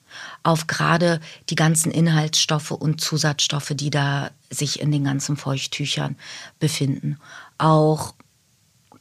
auf 0.43 0.67
gerade 0.67 1.21
die 1.49 1.55
ganzen 1.55 1.91
Inhaltsstoffe 1.91 2.71
und 2.71 2.99
Zusatzstoffe, 2.99 3.71
die 3.75 3.91
da 3.91 4.31
sich 4.49 4.81
in 4.81 4.91
den 4.91 5.05
ganzen 5.05 5.37
Feuchttüchern 5.37 6.17
befinden. 6.59 7.17
Auch 7.57 8.15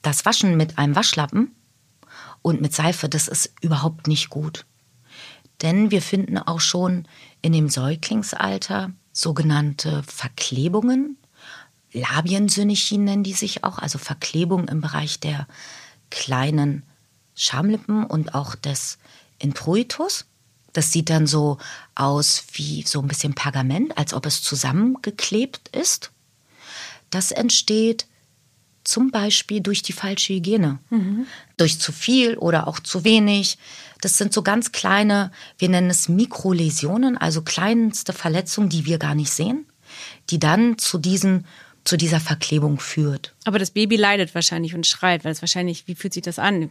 das 0.03 0.25
Waschen 0.25 0.57
mit 0.57 0.79
einem 0.79 0.95
Waschlappen 0.95 1.55
und 2.43 2.61
mit 2.61 2.75
Seife, 2.75 3.09
das 3.09 3.27
ist 3.27 3.53
überhaupt 3.61 4.07
nicht 4.07 4.29
gut. 4.29 4.67
Denn 5.63 5.91
wir 5.91 6.03
finden 6.03 6.39
auch 6.39 6.61
schon 6.61 7.09
in 7.43 7.53
dem 7.53 7.69
Säuglingsalter 7.69 8.93
sogenannte 9.13 10.03
Verklebungen, 10.05 11.17
Labiensynichin 11.93 13.05
nennen 13.05 13.25
die 13.25 13.33
sich 13.33 13.65
auch, 13.65 13.79
also 13.79 13.99
Verklebungen 13.99 14.69
im 14.69 14.81
Bereich 14.81 15.19
der 15.19 15.47
kleinen 16.11 16.85
Schamlippen 17.35 18.05
und 18.05 18.35
auch 18.35 18.55
des 18.55 18.99
Introitus. 19.39 20.27
Das 20.73 20.93
sieht 20.93 21.11
dann 21.11 21.27
so 21.27 21.59
aus 21.95 22.45
wie 22.53 22.83
so 22.83 23.01
ein 23.01 23.09
bisschen 23.09 23.35
Pergament, 23.35 23.97
als 23.99 24.15
ob 24.15 24.27
es 24.27 24.43
zusammengeklebt 24.43 25.75
ist. 25.77 26.13
Das 27.11 27.33
entsteht 27.33 28.07
zum 28.85 29.11
Beispiel 29.11 29.61
durch 29.61 29.83
die 29.83 29.93
falsche 29.93 30.35
Hygiene, 30.35 30.79
mhm. 30.91 31.27
durch 31.57 31.81
zu 31.81 31.93
viel 31.93 32.37
oder 32.37 32.67
auch 32.67 32.81
zu 32.81 33.05
wenig. 33.05 33.59
Das 34.01 34.17
sind 34.17 34.33
so 34.33 34.43
ganz 34.43 34.73
kleine, 34.73 35.31
wir 35.59 35.69
nennen 35.69 35.91
es 35.91 36.09
Mikroläsionen, 36.09 37.19
also 37.19 37.43
kleinste 37.43 38.13
Verletzungen, 38.13 38.69
die 38.69 38.87
wir 38.87 38.99
gar 38.99 39.15
nicht 39.15 39.31
sehen, 39.31 39.67
die 40.31 40.39
dann 40.39 40.79
zu 40.79 40.99
diesen 40.99 41.47
zu 41.85 41.97
dieser 41.97 42.21
Verklebung 42.21 42.79
führt. 42.79 43.35
Aber 43.45 43.59
das 43.59 43.71
Baby 43.71 43.97
leidet 43.97 44.35
wahrscheinlich 44.35 44.75
und 44.75 44.87
schreit, 44.87 45.25
weil 45.25 45.33
es 45.33 45.43
wahrscheinlich, 45.43 45.87
wie 45.87 45.95
fühlt 45.95 46.13
sich 46.13 46.23
das 46.23 46.39
an? 46.39 46.71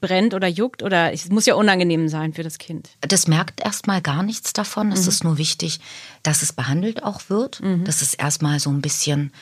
Brennt 0.00 0.32
oder 0.32 0.46
juckt 0.46 0.82
oder 0.82 1.12
es 1.12 1.28
muss 1.28 1.46
ja 1.46 1.54
unangenehm 1.54 2.08
sein 2.08 2.32
für 2.32 2.42
das 2.42 2.58
Kind. 2.58 2.90
Das 3.00 3.26
merkt 3.26 3.60
erstmal 3.60 4.00
gar 4.00 4.22
nichts 4.22 4.52
davon. 4.52 4.92
Es 4.92 5.02
mhm. 5.02 5.08
ist 5.08 5.24
nur 5.24 5.38
wichtig, 5.38 5.80
dass 6.22 6.42
es 6.42 6.52
behandelt 6.52 7.02
auch 7.02 7.28
wird. 7.28 7.60
Mhm. 7.60 7.84
Das 7.84 8.00
ist 8.00 8.14
erstmal 8.14 8.60
so 8.60 8.70
ein 8.70 8.80
bisschen, 8.80 9.32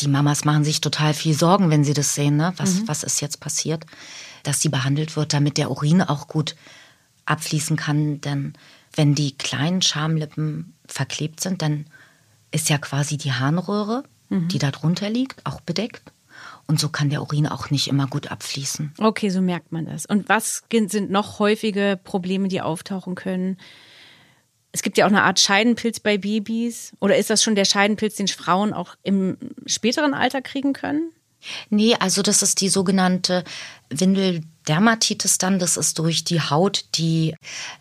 die 0.00 0.08
Mamas 0.08 0.44
machen 0.44 0.64
sich 0.64 0.80
total 0.80 1.12
viel 1.12 1.34
Sorgen, 1.34 1.70
wenn 1.70 1.84
sie 1.84 1.94
das 1.94 2.14
sehen, 2.14 2.36
ne? 2.36 2.54
was, 2.56 2.80
mhm. 2.80 2.88
was 2.88 3.02
ist 3.02 3.20
jetzt 3.20 3.40
passiert, 3.40 3.84
dass 4.42 4.60
sie 4.60 4.70
behandelt 4.70 5.16
wird, 5.16 5.34
damit 5.34 5.58
der 5.58 5.70
Urin 5.70 6.02
auch 6.02 6.28
gut 6.28 6.56
abfließen 7.26 7.76
kann. 7.76 8.20
Denn 8.22 8.54
wenn 8.94 9.14
die 9.14 9.36
kleinen 9.36 9.82
Schamlippen 9.82 10.74
verklebt 10.86 11.40
sind, 11.40 11.60
dann 11.60 11.86
ist 12.52 12.68
ja 12.68 12.78
quasi 12.78 13.16
die 13.16 13.32
Harnröhre, 13.32 14.04
mhm. 14.28 14.48
die 14.48 14.58
da 14.58 14.70
drunter 14.70 15.10
liegt, 15.10 15.44
auch 15.44 15.60
bedeckt. 15.60 16.12
Und 16.66 16.78
so 16.78 16.88
kann 16.88 17.10
der 17.10 17.22
Urin 17.22 17.46
auch 17.46 17.70
nicht 17.70 17.88
immer 17.88 18.06
gut 18.06 18.30
abfließen. 18.30 18.94
Okay, 18.98 19.30
so 19.30 19.40
merkt 19.40 19.72
man 19.72 19.84
das. 19.84 20.06
Und 20.06 20.28
was 20.28 20.62
sind 20.70 21.10
noch 21.10 21.38
häufige 21.38 21.98
Probleme, 22.02 22.48
die 22.48 22.60
auftauchen 22.60 23.14
können? 23.14 23.58
Es 24.70 24.82
gibt 24.82 24.96
ja 24.96 25.04
auch 25.04 25.10
eine 25.10 25.24
Art 25.24 25.40
Scheidenpilz 25.40 26.00
bei 26.00 26.16
Babys. 26.18 26.92
Oder 27.00 27.18
ist 27.18 27.30
das 27.30 27.42
schon 27.42 27.56
der 27.56 27.64
Scheidenpilz, 27.64 28.16
den 28.16 28.28
Frauen 28.28 28.72
auch 28.72 28.94
im 29.02 29.36
späteren 29.66 30.14
Alter 30.14 30.40
kriegen 30.40 30.72
können? 30.72 31.10
Nee, 31.68 31.96
also 31.98 32.22
das 32.22 32.42
ist 32.42 32.60
die 32.60 32.68
sogenannte 32.68 33.44
Windeldermatitis 34.62 35.38
dann. 35.38 35.58
Das 35.58 35.76
ist 35.76 35.98
durch 35.98 36.24
die 36.24 36.40
Haut, 36.40 36.84
die 36.94 37.34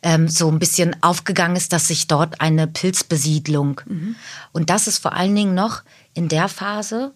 ähm, 0.03 0.27
so 0.27 0.49
ein 0.49 0.59
bisschen 0.59 0.95
aufgegangen 1.01 1.55
ist, 1.55 1.73
dass 1.73 1.87
sich 1.87 2.07
dort 2.07 2.41
eine 2.41 2.67
Pilzbesiedlung. 2.67 3.81
Mhm. 3.85 4.15
Und 4.51 4.69
das 4.69 4.87
ist 4.87 4.99
vor 4.99 5.13
allen 5.13 5.35
Dingen 5.35 5.53
noch 5.53 5.83
in 6.13 6.27
der 6.27 6.47
Phase, 6.47 7.13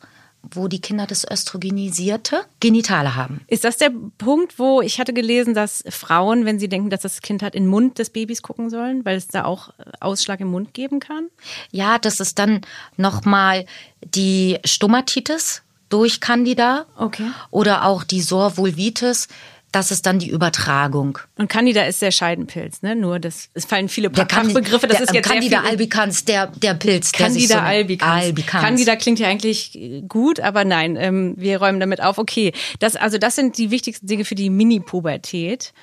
wo 0.51 0.67
die 0.67 0.79
Kinder 0.79 1.07
das 1.07 1.25
östrogenisierte 1.29 2.45
Genitale 2.59 3.15
haben. 3.15 3.41
Ist 3.47 3.63
das 3.63 3.77
der 3.77 3.91
Punkt, 4.19 4.59
wo 4.59 4.79
ich 4.81 4.99
hatte 4.99 5.11
gelesen, 5.11 5.55
dass 5.55 5.83
Frauen, 5.89 6.45
wenn 6.45 6.59
sie 6.59 6.69
denken, 6.69 6.91
dass 6.91 7.01
das 7.01 7.21
Kind 7.21 7.41
hat, 7.41 7.55
in 7.55 7.63
den 7.63 7.69
Mund 7.69 7.97
des 7.97 8.11
Babys 8.11 8.43
gucken 8.43 8.69
sollen, 8.69 9.03
weil 9.05 9.17
es 9.17 9.27
da 9.27 9.45
auch 9.45 9.73
Ausschlag 9.99 10.39
im 10.41 10.49
Mund 10.49 10.75
geben 10.75 10.99
kann? 10.99 11.29
Ja, 11.71 11.97
das 11.97 12.19
ist 12.19 12.37
dann 12.37 12.61
nochmal 12.95 13.65
die 14.03 14.59
Stomatitis, 14.63 15.63
durch 15.89 16.19
Candida 16.19 16.85
okay. 16.97 17.29
oder 17.51 17.85
auch 17.85 18.03
die 18.03 18.21
Sorvulvitis. 18.21 19.27
Das 19.75 19.91
ist 19.91 20.05
dann 20.05 20.19
die 20.19 20.29
Übertragung. 20.29 21.19
Und 21.37 21.49
Candida 21.49 21.83
ist 21.83 22.01
der 22.01 22.11
Scheidenpilz, 22.11 22.81
ne? 22.81 22.95
Nur 22.95 23.19
das, 23.19 23.49
es 23.55 23.65
fallen 23.65 23.89
viele 23.89 24.09
der 24.09 24.25
Fachbegriffe. 24.25 24.87
Das 24.87 24.99
der, 24.99 25.07
ist 25.07 25.13
jetzt 25.13 25.27
Candida 25.27 25.63
albicans, 25.63 26.23
der 26.23 26.47
der 26.47 26.75
Pilz. 26.75 27.11
Candida 27.11 27.55
so 27.55 27.59
albicans. 27.59 28.23
albicans. 28.23 28.63
Candida 28.63 28.95
klingt 28.95 29.19
ja 29.19 29.27
eigentlich 29.27 29.77
gut, 30.07 30.39
aber 30.39 30.63
nein, 30.63 30.95
ähm, 30.95 31.33
wir 31.35 31.59
räumen 31.59 31.81
damit 31.81 32.01
auf. 32.01 32.17
Okay, 32.17 32.53
das 32.79 32.95
also 32.95 33.17
das 33.17 33.35
sind 33.35 33.57
die 33.57 33.69
wichtigsten 33.69 34.07
Dinge 34.07 34.23
für 34.23 34.35
die 34.35 34.49
Mini-Pubertät. 34.49 35.73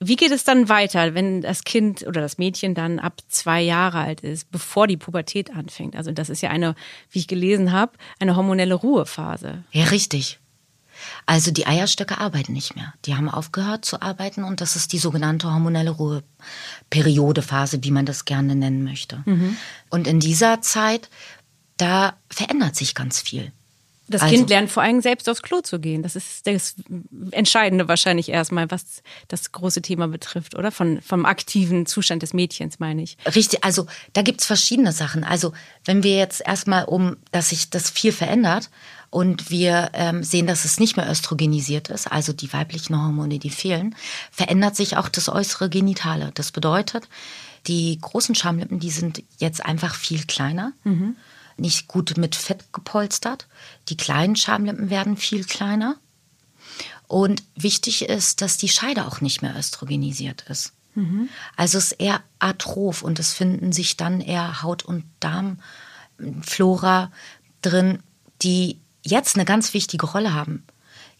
Wie 0.00 0.16
geht 0.16 0.32
es 0.32 0.44
dann 0.44 0.68
weiter, 0.68 1.14
wenn 1.14 1.40
das 1.40 1.64
Kind 1.64 2.06
oder 2.06 2.20
das 2.20 2.36
Mädchen 2.36 2.74
dann 2.74 2.98
ab 2.98 3.22
zwei 3.28 3.62
Jahre 3.62 4.00
alt 4.00 4.20
ist, 4.20 4.50
bevor 4.50 4.86
die 4.86 4.98
Pubertät 4.98 5.50
anfängt? 5.56 5.96
Also 5.96 6.12
das 6.12 6.28
ist 6.28 6.42
ja 6.42 6.50
eine, 6.50 6.74
wie 7.10 7.20
ich 7.20 7.26
gelesen 7.26 7.72
habe, 7.72 7.92
eine 8.18 8.36
hormonelle 8.36 8.74
Ruhephase. 8.74 9.64
Ja, 9.72 9.84
richtig. 9.84 10.40
Also 11.26 11.50
die 11.50 11.66
Eierstöcke 11.66 12.18
arbeiten 12.18 12.52
nicht 12.52 12.76
mehr. 12.76 12.92
Die 13.04 13.14
haben 13.14 13.28
aufgehört 13.28 13.84
zu 13.84 14.02
arbeiten 14.02 14.44
und 14.44 14.60
das 14.60 14.76
ist 14.76 14.92
die 14.92 14.98
sogenannte 14.98 15.52
hormonelle 15.52 15.90
Ruheperiode-Phase, 15.90 17.82
wie 17.82 17.90
man 17.90 18.06
das 18.06 18.24
gerne 18.24 18.54
nennen 18.54 18.84
möchte. 18.84 19.22
Mhm. 19.26 19.56
Und 19.88 20.06
in 20.06 20.20
dieser 20.20 20.60
Zeit, 20.60 21.08
da 21.76 22.14
verändert 22.28 22.76
sich 22.76 22.94
ganz 22.94 23.20
viel. 23.20 23.52
Das 24.10 24.22
also, 24.22 24.34
Kind 24.34 24.50
lernt 24.50 24.70
vor 24.72 24.82
allem 24.82 25.00
selbst 25.00 25.28
aufs 25.28 25.40
Klo 25.40 25.60
zu 25.60 25.78
gehen. 25.78 26.02
Das 26.02 26.16
ist 26.16 26.44
das 26.44 26.74
Entscheidende 27.30 27.86
wahrscheinlich 27.86 28.28
erstmal, 28.28 28.68
was 28.68 29.02
das 29.28 29.52
große 29.52 29.82
Thema 29.82 30.08
betrifft, 30.08 30.56
oder? 30.56 30.72
Von, 30.72 31.00
vom 31.00 31.24
aktiven 31.24 31.86
Zustand 31.86 32.22
des 32.22 32.34
Mädchens, 32.34 32.80
meine 32.80 33.02
ich. 33.02 33.16
Richtig, 33.36 33.62
also 33.62 33.86
da 34.12 34.22
gibt's 34.22 34.46
verschiedene 34.46 34.90
Sachen. 34.90 35.22
Also 35.22 35.52
wenn 35.84 36.02
wir 36.02 36.16
jetzt 36.16 36.42
erstmal 36.44 36.86
um, 36.86 37.18
dass 37.30 37.50
sich 37.50 37.70
das 37.70 37.88
viel 37.88 38.10
verändert 38.10 38.68
und 39.10 39.50
wir 39.50 39.90
ähm, 39.92 40.22
sehen, 40.22 40.46
dass 40.46 40.64
es 40.64 40.78
nicht 40.78 40.96
mehr 40.96 41.10
östrogenisiert 41.10 41.88
ist, 41.88 42.10
also 42.10 42.32
die 42.32 42.52
weiblichen 42.52 42.96
Hormone, 42.96 43.38
die 43.38 43.50
fehlen, 43.50 43.94
verändert 44.30 44.76
sich 44.76 44.96
auch 44.96 45.08
das 45.08 45.28
äußere 45.28 45.68
Genitale. 45.68 46.30
Das 46.34 46.52
bedeutet, 46.52 47.08
die 47.66 47.98
großen 48.00 48.34
Schamlippen, 48.34 48.78
die 48.78 48.90
sind 48.90 49.22
jetzt 49.38 49.64
einfach 49.64 49.94
viel 49.94 50.24
kleiner. 50.24 50.72
Mhm 50.84 51.16
nicht 51.60 51.88
gut 51.88 52.16
mit 52.16 52.34
Fett 52.34 52.72
gepolstert. 52.72 53.46
Die 53.88 53.96
kleinen 53.96 54.34
Schamlippen 54.34 54.90
werden 54.90 55.16
viel 55.16 55.44
kleiner. 55.44 55.96
Und 57.06 57.42
wichtig 57.54 58.08
ist, 58.08 58.40
dass 58.40 58.56
die 58.56 58.68
Scheide 58.68 59.06
auch 59.06 59.20
nicht 59.20 59.42
mehr 59.42 59.56
östrogenisiert 59.56 60.44
ist. 60.48 60.72
Mhm. 60.94 61.28
Also 61.56 61.78
es 61.78 61.92
ist 61.92 62.00
eher 62.00 62.22
atroph 62.38 63.02
und 63.02 63.18
es 63.18 63.32
finden 63.32 63.72
sich 63.72 63.96
dann 63.96 64.20
eher 64.20 64.62
Haut- 64.62 64.84
und 64.84 65.04
Darmflora 65.20 67.12
drin, 67.62 68.02
die 68.42 68.80
jetzt 69.02 69.36
eine 69.36 69.44
ganz 69.44 69.74
wichtige 69.74 70.06
Rolle 70.06 70.34
haben. 70.34 70.64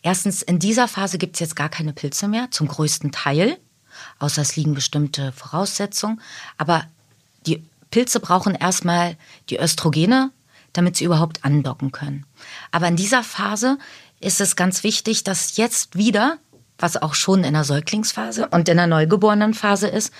Erstens, 0.03 0.43
in 0.43 0.59
dieser 0.59 0.89
Phase 0.89 1.19
gibt 1.19 1.37
es 1.37 1.41
jetzt 1.41 1.57
gar 1.57 1.69
keine 1.69 1.93
Pilze 1.93 2.29
mehr, 2.29 2.51
zum 2.51 2.69
größten 2.69 3.13
Teil, 3.13 3.59
außer 4.19 4.43
es 4.43 4.57
liegen 4.57 4.75
bestimmte 4.75 5.33
Voraussetzungen. 5.33 6.21
Aber 6.57 6.85
die 7.47 7.63
Pilze 7.91 8.21
brauchen 8.21 8.55
erstmal 8.55 9.17
die 9.51 9.59
Östrogene, 9.59 10.31
damit 10.73 10.97
sie 10.97 11.05
überhaupt 11.05 11.45
andocken 11.45 11.93
können. 11.93 12.25
Aber 12.71 12.89
in 12.89 12.97
dieser 12.97 13.23
Phase 13.23 13.79
ist 14.21 14.41
es 14.41 14.57
ganz 14.57 14.85
wichtig, 14.85 15.25
dass 15.25 15.57
jetzt 15.57 15.97
wieder, 15.97 16.39
was 16.79 17.01
auch 17.01 17.15
schon 17.15 17.45
in 17.45 17.55
der 17.55 17.65
Säuglingsphase 17.65 18.49
und 18.49 18.69
in 18.69 18.77
der 18.77 18.87
Neugeborenenphase 18.87 19.89
ist, 19.89 20.13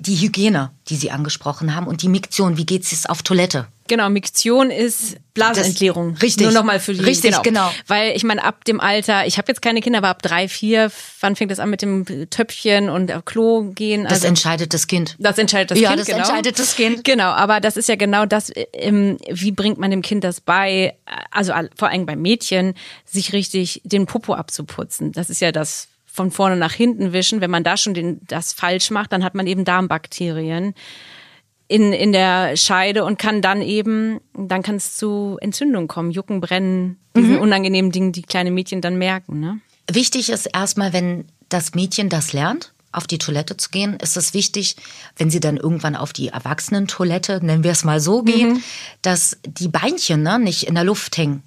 die 0.00 0.16
Hygiene, 0.16 0.72
die 0.88 0.96
Sie 0.96 1.10
angesprochen 1.10 1.74
haben 1.76 1.86
und 1.86 2.02
die 2.02 2.08
Miktion, 2.08 2.56
wie 2.56 2.64
geht 2.64 2.90
es 2.90 3.06
auf 3.06 3.22
Toilette? 3.22 3.68
Genau, 3.86 4.08
Miktion 4.08 4.70
ist 4.70 5.16
Blasenentleerung. 5.34 6.14
Das, 6.14 6.22
richtig. 6.22 6.46
Nur 6.46 6.54
nochmal 6.54 6.78
für 6.78 6.94
die. 6.94 7.00
Richtig, 7.00 7.42
genau. 7.42 7.42
genau. 7.42 7.70
Weil 7.88 8.16
ich 8.16 8.22
meine, 8.22 8.44
ab 8.44 8.64
dem 8.64 8.80
Alter, 8.80 9.26
ich 9.26 9.36
habe 9.36 9.48
jetzt 9.48 9.60
keine 9.60 9.80
Kinder, 9.80 9.98
aber 9.98 10.08
ab 10.08 10.22
drei, 10.22 10.48
vier, 10.48 10.92
wann 11.20 11.34
fängt 11.34 11.50
das 11.50 11.58
an 11.58 11.70
mit 11.70 11.82
dem 11.82 12.06
Töpfchen 12.30 12.88
und 12.88 13.12
Klo 13.26 13.72
gehen? 13.74 14.06
Also, 14.06 14.14
das 14.14 14.24
entscheidet 14.24 14.72
das 14.74 14.86
Kind. 14.86 15.16
Das 15.18 15.38
entscheidet 15.38 15.72
das 15.72 15.80
ja, 15.80 15.88
Kind. 15.88 15.98
Ja, 15.98 16.04
das 16.04 16.06
genau. 16.06 16.18
entscheidet 16.18 16.58
das 16.58 16.76
Kind. 16.76 17.04
Genau, 17.04 17.30
aber 17.30 17.60
das 17.60 17.76
ist 17.76 17.88
ja 17.88 17.96
genau 17.96 18.26
das, 18.26 18.52
ähm, 18.72 19.18
wie 19.28 19.52
bringt 19.52 19.78
man 19.78 19.90
dem 19.90 20.02
Kind 20.02 20.24
das 20.24 20.40
bei, 20.40 20.94
also 21.32 21.52
vor 21.76 21.88
allem 21.88 22.06
beim 22.06 22.22
Mädchen, 22.22 22.74
sich 23.04 23.32
richtig 23.32 23.82
den 23.84 24.06
Popo 24.06 24.34
abzuputzen. 24.34 25.12
Das 25.12 25.28
ist 25.28 25.40
ja 25.40 25.50
das 25.50 25.88
von 26.20 26.30
vorne 26.30 26.56
nach 26.56 26.74
hinten 26.74 27.14
wischen. 27.14 27.40
Wenn 27.40 27.50
man 27.50 27.64
da 27.64 27.78
schon 27.78 27.94
den, 27.94 28.20
das 28.26 28.52
falsch 28.52 28.90
macht, 28.90 29.10
dann 29.12 29.24
hat 29.24 29.34
man 29.34 29.46
eben 29.46 29.64
Darmbakterien 29.64 30.74
in, 31.66 31.94
in 31.94 32.12
der 32.12 32.58
Scheide 32.58 33.06
und 33.06 33.18
kann 33.18 33.40
dann 33.40 33.62
eben, 33.62 34.20
dann 34.34 34.62
kann 34.62 34.74
es 34.74 34.98
zu 34.98 35.38
Entzündungen 35.40 35.88
kommen, 35.88 36.10
Jucken, 36.10 36.42
Brennen, 36.42 36.98
diesen 37.16 37.36
mhm. 37.36 37.40
unangenehmen 37.40 37.90
Dingen, 37.90 38.12
die 38.12 38.20
kleine 38.20 38.50
Mädchen 38.50 38.82
dann 38.82 38.98
merken. 38.98 39.40
Ne? 39.40 39.60
Wichtig 39.90 40.28
ist 40.28 40.44
erstmal, 40.44 40.92
wenn 40.92 41.24
das 41.48 41.74
Mädchen 41.74 42.10
das 42.10 42.34
lernt, 42.34 42.74
auf 42.92 43.06
die 43.06 43.18
Toilette 43.18 43.56
zu 43.56 43.70
gehen, 43.70 43.94
ist 43.94 44.18
es 44.18 44.34
wichtig, 44.34 44.76
wenn 45.16 45.30
sie 45.30 45.40
dann 45.40 45.56
irgendwann 45.56 45.96
auf 45.96 46.12
die 46.12 46.28
Erwachsenentoilette, 46.28 47.42
nennen 47.42 47.64
wir 47.64 47.72
es 47.72 47.84
mal 47.84 48.00
so, 48.00 48.24
gehen, 48.24 48.54
mhm. 48.54 48.62
dass 49.00 49.38
die 49.46 49.68
Beinchen 49.68 50.22
ne, 50.22 50.38
nicht 50.38 50.64
in 50.64 50.74
der 50.74 50.84
Luft 50.84 51.16
hängen. 51.16 51.42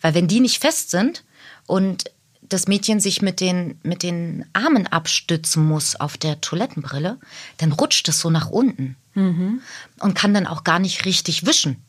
Weil 0.00 0.14
wenn 0.14 0.28
die 0.28 0.38
nicht 0.38 0.60
fest 0.60 0.90
sind 0.90 1.24
und 1.66 2.04
das 2.50 2.68
Mädchen 2.68 3.00
sich 3.00 3.22
mit 3.22 3.40
den, 3.40 3.78
mit 3.82 4.02
den 4.02 4.44
Armen 4.52 4.86
abstützen 4.86 5.66
muss 5.66 5.96
auf 5.96 6.18
der 6.18 6.40
Toilettenbrille, 6.40 7.18
dann 7.56 7.72
rutscht 7.72 8.08
es 8.08 8.20
so 8.20 8.28
nach 8.28 8.50
unten 8.50 8.96
mhm. 9.14 9.60
und 10.00 10.14
kann 10.14 10.34
dann 10.34 10.46
auch 10.46 10.64
gar 10.64 10.78
nicht 10.78 11.06
richtig 11.06 11.46
wischen. 11.46 11.82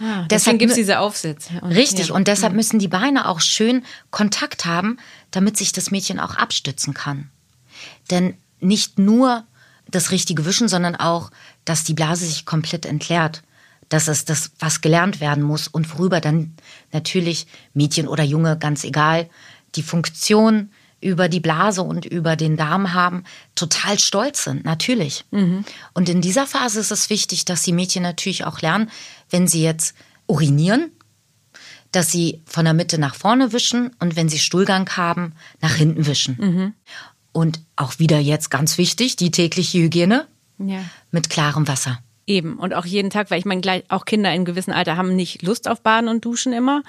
Ah, 0.00 0.26
deshalb 0.28 0.58
gibt 0.58 0.70
es 0.70 0.76
diese 0.76 0.98
Aufsätze. 0.98 1.60
Und, 1.60 1.72
richtig, 1.72 2.08
ja. 2.08 2.14
und 2.14 2.26
deshalb 2.26 2.52
mhm. 2.52 2.56
müssen 2.56 2.78
die 2.78 2.88
Beine 2.88 3.28
auch 3.28 3.40
schön 3.40 3.84
Kontakt 4.10 4.64
haben, 4.64 4.98
damit 5.30 5.56
sich 5.56 5.72
das 5.72 5.90
Mädchen 5.90 6.18
auch 6.18 6.34
abstützen 6.34 6.92
kann. 6.92 7.30
Denn 8.10 8.34
nicht 8.60 8.98
nur 8.98 9.44
das 9.88 10.10
richtige 10.10 10.44
Wischen, 10.44 10.68
sondern 10.68 10.96
auch, 10.96 11.30
dass 11.64 11.84
die 11.84 11.94
Blase 11.94 12.26
sich 12.26 12.46
komplett 12.46 12.84
entleert. 12.84 13.42
Das 13.92 14.08
ist 14.08 14.30
das, 14.30 14.52
was 14.58 14.80
gelernt 14.80 15.20
werden 15.20 15.42
muss 15.42 15.68
und 15.68 15.92
worüber 15.92 16.22
dann 16.22 16.54
natürlich 16.92 17.46
Mädchen 17.74 18.08
oder 18.08 18.24
Junge, 18.24 18.56
ganz 18.56 18.84
egal, 18.84 19.28
die 19.74 19.82
Funktion 19.82 20.70
über 21.02 21.28
die 21.28 21.40
Blase 21.40 21.82
und 21.82 22.06
über 22.06 22.36
den 22.36 22.56
Darm 22.56 22.94
haben, 22.94 23.24
total 23.54 23.98
stolz 23.98 24.44
sind, 24.44 24.64
natürlich. 24.64 25.26
Mhm. 25.30 25.66
Und 25.92 26.08
in 26.08 26.22
dieser 26.22 26.46
Phase 26.46 26.80
ist 26.80 26.90
es 26.90 27.10
wichtig, 27.10 27.44
dass 27.44 27.64
die 27.64 27.72
Mädchen 27.72 28.02
natürlich 28.02 28.46
auch 28.46 28.62
lernen, 28.62 28.88
wenn 29.28 29.46
sie 29.46 29.62
jetzt 29.62 29.94
urinieren, 30.26 30.90
dass 31.90 32.10
sie 32.10 32.40
von 32.46 32.64
der 32.64 32.72
Mitte 32.72 32.96
nach 32.96 33.14
vorne 33.14 33.52
wischen 33.52 33.90
und 33.98 34.16
wenn 34.16 34.30
sie 34.30 34.38
Stuhlgang 34.38 34.88
haben, 34.96 35.34
nach 35.60 35.74
hinten 35.74 36.06
wischen. 36.06 36.36
Mhm. 36.38 36.74
Und 37.32 37.60
auch 37.76 37.98
wieder 37.98 38.18
jetzt 38.20 38.50
ganz 38.50 38.78
wichtig, 38.78 39.16
die 39.16 39.30
tägliche 39.30 39.80
Hygiene 39.80 40.26
ja. 40.58 40.82
mit 41.10 41.28
klarem 41.28 41.68
Wasser. 41.68 41.98
Eben. 42.26 42.58
Und 42.58 42.72
auch 42.72 42.84
jeden 42.84 43.10
Tag, 43.10 43.30
weil 43.30 43.40
ich 43.40 43.44
meine, 43.44 43.82
auch 43.88 44.04
Kinder 44.04 44.32
in 44.32 44.44
gewissem 44.44 44.72
Alter 44.72 44.96
haben 44.96 45.16
nicht 45.16 45.42
Lust 45.42 45.68
auf 45.68 45.82
Baden 45.82 46.08
und 46.08 46.24
Duschen 46.24 46.52
immer. 46.52 46.82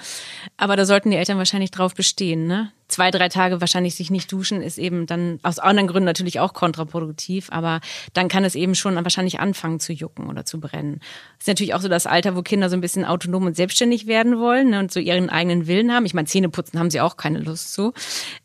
Aber 0.56 0.76
da 0.76 0.86
sollten 0.86 1.10
die 1.10 1.16
Eltern 1.16 1.38
wahrscheinlich 1.38 1.72
drauf 1.72 1.94
bestehen, 1.94 2.46
ne? 2.46 2.70
Zwei, 2.86 3.10
drei 3.10 3.30
Tage 3.30 3.62
wahrscheinlich 3.62 3.94
sich 3.94 4.10
nicht 4.10 4.30
duschen 4.30 4.60
ist 4.60 4.78
eben 4.78 5.06
dann 5.06 5.40
aus 5.42 5.58
anderen 5.58 5.88
Gründen 5.88 6.04
natürlich 6.04 6.38
auch 6.38 6.52
kontraproduktiv, 6.52 7.48
aber 7.50 7.80
dann 8.12 8.28
kann 8.28 8.44
es 8.44 8.54
eben 8.54 8.74
schon 8.74 8.94
wahrscheinlich 8.94 9.40
anfangen 9.40 9.80
zu 9.80 9.94
jucken 9.94 10.28
oder 10.28 10.44
zu 10.44 10.60
brennen. 10.60 11.00
Ist 11.38 11.48
natürlich 11.48 11.74
auch 11.74 11.80
so 11.80 11.88
das 11.88 12.06
Alter, 12.06 12.36
wo 12.36 12.42
Kinder 12.42 12.68
so 12.68 12.76
ein 12.76 12.82
bisschen 12.82 13.06
autonom 13.06 13.46
und 13.46 13.56
selbstständig 13.56 14.06
werden 14.06 14.38
wollen 14.38 14.70
ne, 14.70 14.78
und 14.78 14.92
so 14.92 15.00
ihren 15.00 15.30
eigenen 15.30 15.66
Willen 15.66 15.92
haben. 15.92 16.04
Ich 16.04 16.12
meine, 16.12 16.28
Zähne 16.28 16.50
putzen 16.50 16.78
haben 16.78 16.90
sie 16.90 17.00
auch 17.00 17.16
keine 17.16 17.38
Lust 17.40 17.72
zu. 17.72 17.94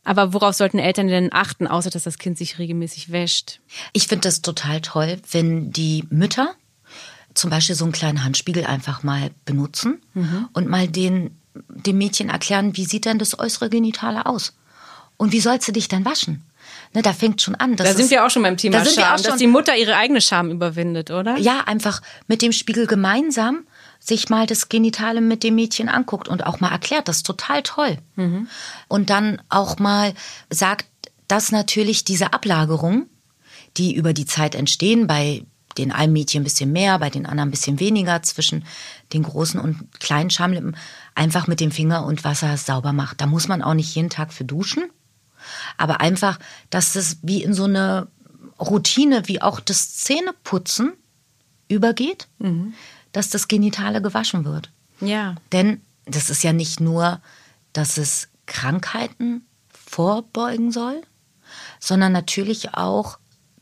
Aber 0.06 0.34
worauf 0.34 0.56
sollten 0.56 0.80
Eltern 0.80 1.10
denn 1.10 1.34
achten, 1.34 1.68
außer 1.68 1.90
dass 1.90 2.06
das 2.06 2.18
Kind 2.18 2.38
sich 2.38 2.58
regelmäßig 2.60 3.12
wäscht? 3.12 3.60
Ich 3.92 4.08
finde 4.08 4.24
das 4.24 4.42
total 4.42 4.80
toll, 4.80 5.18
wenn 5.32 5.72
die 5.72 6.06
Mütter 6.10 6.56
zum 7.34 7.50
Beispiel 7.50 7.76
so 7.76 7.86
einen 7.86 7.92
kleinen 7.92 8.24
Handspiegel 8.24 8.66
einfach 8.66 9.04
mal 9.04 9.32
benutzen 9.46 10.02
mhm. 10.14 10.50
und 10.54 10.68
mal 10.68 10.88
den 10.88 11.32
dem 11.68 11.98
Mädchen 11.98 12.30
erklären, 12.30 12.78
wie 12.78 12.86
sieht 12.86 13.06
denn 13.06 13.20
das 13.20 13.38
äußere 13.38 13.70
Genitale 13.70 14.26
aus? 14.26 14.56
Und 15.18 15.34
wie 15.34 15.42
sollst 15.42 15.68
du 15.68 15.72
dich 15.72 15.88
denn 15.88 16.06
waschen? 16.06 16.44
Ne, 16.94 17.02
da 17.02 17.14
fängt 17.14 17.42
schon 17.42 17.56
an. 17.56 17.76
da 17.76 17.94
sind 17.94 18.10
wir 18.10 18.26
auch 18.26 18.30
schon 18.30 18.44
beim 18.44 18.58
Thema 18.58 18.84
da 18.84 18.86
Scham, 18.86 19.22
dass 19.22 19.38
die 19.38 19.48
Mutter 19.48 19.76
ihre 19.76 19.96
eigene 19.96 20.22
Scham 20.22 20.50
überwindet, 20.50 21.12
oder? 21.12 21.38
Ja, 21.38 21.62
einfach 21.66 22.02
mit 22.28 22.42
dem 22.42 22.52
Spiegel 22.52 22.88
gemeinsam 22.88 23.66
sich 24.00 24.30
mal 24.30 24.48
das 24.48 24.70
Genitale 24.70 25.22
mit 25.22 25.44
dem 25.44 25.56
Mädchen 25.56 25.90
anguckt 25.90 26.28
und 26.28 26.46
auch 26.46 26.60
mal 26.60 26.72
erklärt, 26.72 27.08
das 27.08 27.18
ist 27.18 27.26
total 27.26 27.64
toll. 27.64 27.98
Mhm. 28.16 28.48
Und 28.88 29.10
dann 29.10 29.42
auch 29.50 29.78
mal 29.78 30.14
sagt, 30.50 30.88
dass 31.28 31.52
natürlich 31.52 32.06
diese 32.06 32.34
Ablagerung, 32.34 33.08
die 33.78 33.94
über 33.94 34.14
die 34.14 34.26
Zeit 34.26 34.56
entstehen, 34.56 35.06
bei 35.06 35.44
den 35.80 35.92
einen 35.92 36.14
Mädchen 36.14 36.42
ein 36.42 36.44
bisschen 36.44 36.72
mehr, 36.72 37.00
bei 37.00 37.10
den 37.10 37.26
anderen 37.26 37.50
ein 37.50 37.52
bisschen 37.52 37.80
weniger, 37.80 38.22
zwischen 38.22 38.66
den 39.14 39.24
großen 39.24 39.60
und 39.60 40.00
kleinen 40.00 40.30
Schamlippen, 40.30 40.76
einfach 41.16 41.48
mit 41.48 41.60
dem 41.60 41.72
Finger 41.72 42.06
und 42.06 42.24
Wasser 42.24 42.56
sauber 42.58 42.94
macht. 42.94 43.22
Da 43.22 43.26
muss 43.26 43.48
man 43.48 43.62
auch 43.62 43.74
nicht 43.74 43.96
jeden 43.96 44.10
Tag 44.10 44.34
für 44.34 44.46
duschen. 44.46 44.84
Aber 45.78 46.02
einfach, 46.02 46.38
dass 46.70 46.96
es 46.96 47.18
wie 47.22 47.44
in 47.44 47.54
so 47.54 47.64
eine 47.64 48.08
Routine, 48.60 49.28
wie 49.28 49.42
auch 49.42 49.60
das 49.60 49.96
Zähneputzen 49.96 50.94
übergeht, 51.70 52.28
mhm. 52.40 52.74
dass 53.14 53.30
das 53.30 53.48
Genitale 53.48 54.02
gewaschen 54.02 54.44
wird. 54.44 54.70
Ja. 55.00 55.36
Denn 55.52 55.82
das 56.06 56.30
ist 56.30 56.44
ja 56.44 56.52
nicht 56.52 56.80
nur, 56.80 57.22
dass 57.72 57.98
es 57.98 58.28
Krankheiten 58.48 59.46
vorbeugen 59.70 60.72
soll, 60.72 61.02
sondern 61.80 62.12
natürlich 62.12 62.74
auch, 62.74 63.19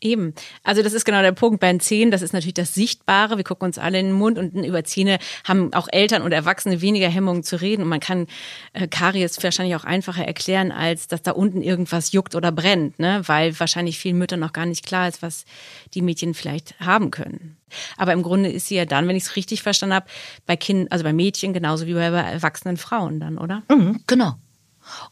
Eben. 0.00 0.34
Also 0.62 0.82
das 0.82 0.92
ist 0.92 1.06
genau 1.06 1.22
der 1.22 1.32
Punkt. 1.32 1.58
Bei 1.58 1.68
den 1.68 1.80
Zähnen, 1.80 2.10
das 2.10 2.20
ist 2.20 2.34
natürlich 2.34 2.54
das 2.54 2.74
Sichtbare. 2.74 3.38
Wir 3.38 3.44
gucken 3.44 3.64
uns 3.66 3.78
alle 3.78 3.98
in 3.98 4.06
den 4.06 4.14
Mund 4.14 4.38
und 4.38 4.52
über 4.52 4.84
Zähne 4.84 5.18
haben 5.44 5.72
auch 5.72 5.88
Eltern 5.90 6.20
und 6.20 6.32
Erwachsene 6.32 6.82
weniger 6.82 7.08
Hemmungen 7.08 7.42
zu 7.42 7.58
reden. 7.60 7.82
Und 7.82 7.88
man 7.88 8.00
kann 8.00 8.26
äh, 8.74 8.88
Karies 8.88 9.42
wahrscheinlich 9.42 9.74
auch 9.74 9.84
einfacher 9.84 10.24
erklären, 10.24 10.70
als 10.70 11.08
dass 11.08 11.22
da 11.22 11.30
unten 11.30 11.62
irgendwas 11.62 12.12
juckt 12.12 12.34
oder 12.34 12.52
brennt, 12.52 12.98
ne? 12.98 13.22
weil 13.24 13.58
wahrscheinlich 13.58 13.98
vielen 13.98 14.18
Müttern 14.18 14.40
noch 14.40 14.52
gar 14.52 14.66
nicht 14.66 14.84
klar 14.84 15.08
ist, 15.08 15.22
was 15.22 15.46
die 15.94 16.02
Mädchen 16.02 16.34
vielleicht 16.34 16.78
haben 16.78 17.10
können. 17.10 17.56
Aber 17.96 18.12
im 18.12 18.22
Grunde 18.22 18.50
ist 18.50 18.68
sie 18.68 18.76
ja 18.76 18.84
dann, 18.84 19.08
wenn 19.08 19.16
ich 19.16 19.24
es 19.24 19.36
richtig 19.36 19.62
verstanden 19.62 19.94
habe, 19.94 20.06
bei 20.44 20.56
Kindern, 20.56 20.88
also 20.90 21.04
bei 21.04 21.14
Mädchen 21.14 21.54
genauso 21.54 21.86
wie 21.86 21.94
bei 21.94 22.04
erwachsenen 22.04 22.76
Frauen 22.76 23.18
dann, 23.18 23.38
oder? 23.38 23.62
Mhm, 23.70 24.00
genau. 24.06 24.34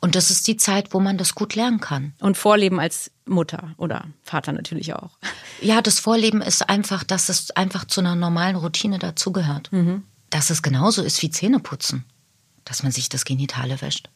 Und 0.00 0.14
das 0.14 0.30
ist 0.30 0.46
die 0.46 0.56
Zeit, 0.56 0.94
wo 0.94 1.00
man 1.00 1.18
das 1.18 1.34
gut 1.34 1.54
lernen 1.54 1.80
kann. 1.80 2.14
Und 2.20 2.36
Vorleben 2.36 2.80
als 2.80 3.10
Mutter 3.26 3.74
oder 3.76 4.06
Vater 4.22 4.52
natürlich 4.52 4.94
auch. 4.94 5.10
Ja, 5.60 5.82
das 5.82 6.00
Vorleben 6.00 6.42
ist 6.42 6.68
einfach, 6.68 7.04
dass 7.04 7.28
es 7.28 7.50
einfach 7.52 7.84
zu 7.86 8.00
einer 8.00 8.14
normalen 8.14 8.56
Routine 8.56 8.98
dazugehört. 8.98 9.72
Mhm. 9.72 10.04
Dass 10.30 10.50
es 10.50 10.62
genauso 10.62 11.02
ist 11.02 11.22
wie 11.22 11.30
Zähneputzen. 11.30 12.04
Dass 12.64 12.82
man 12.82 12.92
sich 12.92 13.08
das 13.08 13.24
Genitale 13.24 13.80
wäscht. 13.80 14.08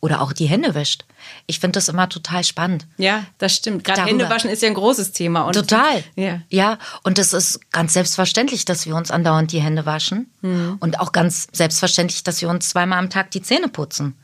Oder 0.00 0.20
auch 0.20 0.32
die 0.32 0.46
Hände 0.46 0.74
wäscht. 0.74 1.04
Ich 1.46 1.60
finde 1.60 1.78
das 1.78 1.88
immer 1.88 2.08
total 2.08 2.44
spannend. 2.44 2.86
Ja, 2.98 3.24
das 3.38 3.56
stimmt. 3.56 3.84
Gerade 3.84 4.04
Händewaschen 4.04 4.50
ist 4.50 4.62
ja 4.62 4.68
ein 4.68 4.74
großes 4.74 5.12
Thema. 5.12 5.42
Und 5.42 5.54
total. 5.54 6.04
Ja. 6.14 6.42
ja, 6.50 6.78
und 7.04 7.18
es 7.18 7.32
ist 7.32 7.70
ganz 7.72 7.94
selbstverständlich, 7.94 8.64
dass 8.64 8.86
wir 8.86 8.94
uns 8.96 9.10
andauernd 9.10 9.50
die 9.52 9.62
Hände 9.62 9.86
waschen. 9.86 10.30
Mhm. 10.42 10.76
Und 10.80 11.00
auch 11.00 11.12
ganz 11.12 11.48
selbstverständlich, 11.52 12.22
dass 12.22 12.42
wir 12.42 12.48
uns 12.48 12.68
zweimal 12.68 12.98
am 12.98 13.10
Tag 13.10 13.30
die 13.30 13.42
Zähne 13.42 13.68
putzen. 13.68 14.16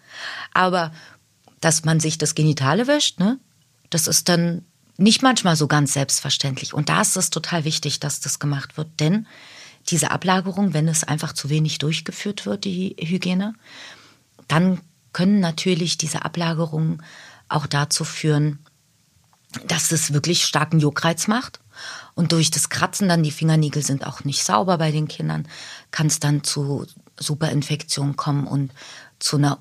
Aber 0.52 0.92
dass 1.61 1.85
man 1.85 2.00
sich 2.00 2.18
das 2.18 2.35
Genitale 2.35 2.87
wäscht, 2.87 3.20
ne, 3.20 3.38
das 3.90 4.07
ist 4.07 4.28
dann 4.28 4.64
nicht 4.96 5.22
manchmal 5.22 5.57
so 5.57 5.68
ganz 5.68 5.92
selbstverständlich. 5.92 6.74
Und 6.74 6.88
da 6.88 7.00
ist 7.00 7.16
es 7.16 7.31
total 7.31 7.64
wichtig, 7.64 8.00
dass 8.00 8.20
das 8.20 8.38
gemacht 8.38 8.76
wird. 8.76 8.88
Denn 8.98 9.26
diese 9.88 10.11
Ablagerung, 10.11 10.74
wenn 10.74 10.88
es 10.88 11.04
einfach 11.04 11.33
zu 11.33 11.48
wenig 11.48 11.78
durchgeführt 11.78 12.46
wird, 12.46 12.64
die 12.64 12.96
Hygiene, 12.98 13.54
dann 14.48 14.81
können 15.12 15.40
natürlich 15.40 15.98
diese 15.98 16.24
Ablagerungen 16.24 17.02
auch 17.48 17.66
dazu 17.66 18.04
führen, 18.04 18.59
dass 19.66 19.92
es 19.92 20.12
wirklich 20.12 20.44
starken 20.44 20.81
Juckreiz 20.81 21.28
macht. 21.28 21.61
Und 22.14 22.33
durch 22.33 22.50
das 22.50 22.68
Kratzen 22.68 23.09
dann, 23.09 23.22
die 23.22 23.31
Fingernägel 23.31 23.83
sind 23.83 24.07
auch 24.07 24.24
nicht 24.24 24.44
sauber 24.44 24.78
bei 24.78 24.90
den 24.90 25.09
Kindern, 25.09 25.46
kann 25.90 26.09
es 26.09 26.20
dann 26.20 26.42
zu 26.42 26.87
Superinfektionen 27.18 28.16
kommen 28.16 28.46
und 28.46 28.72
zu 29.18 29.37
einer 29.37 29.59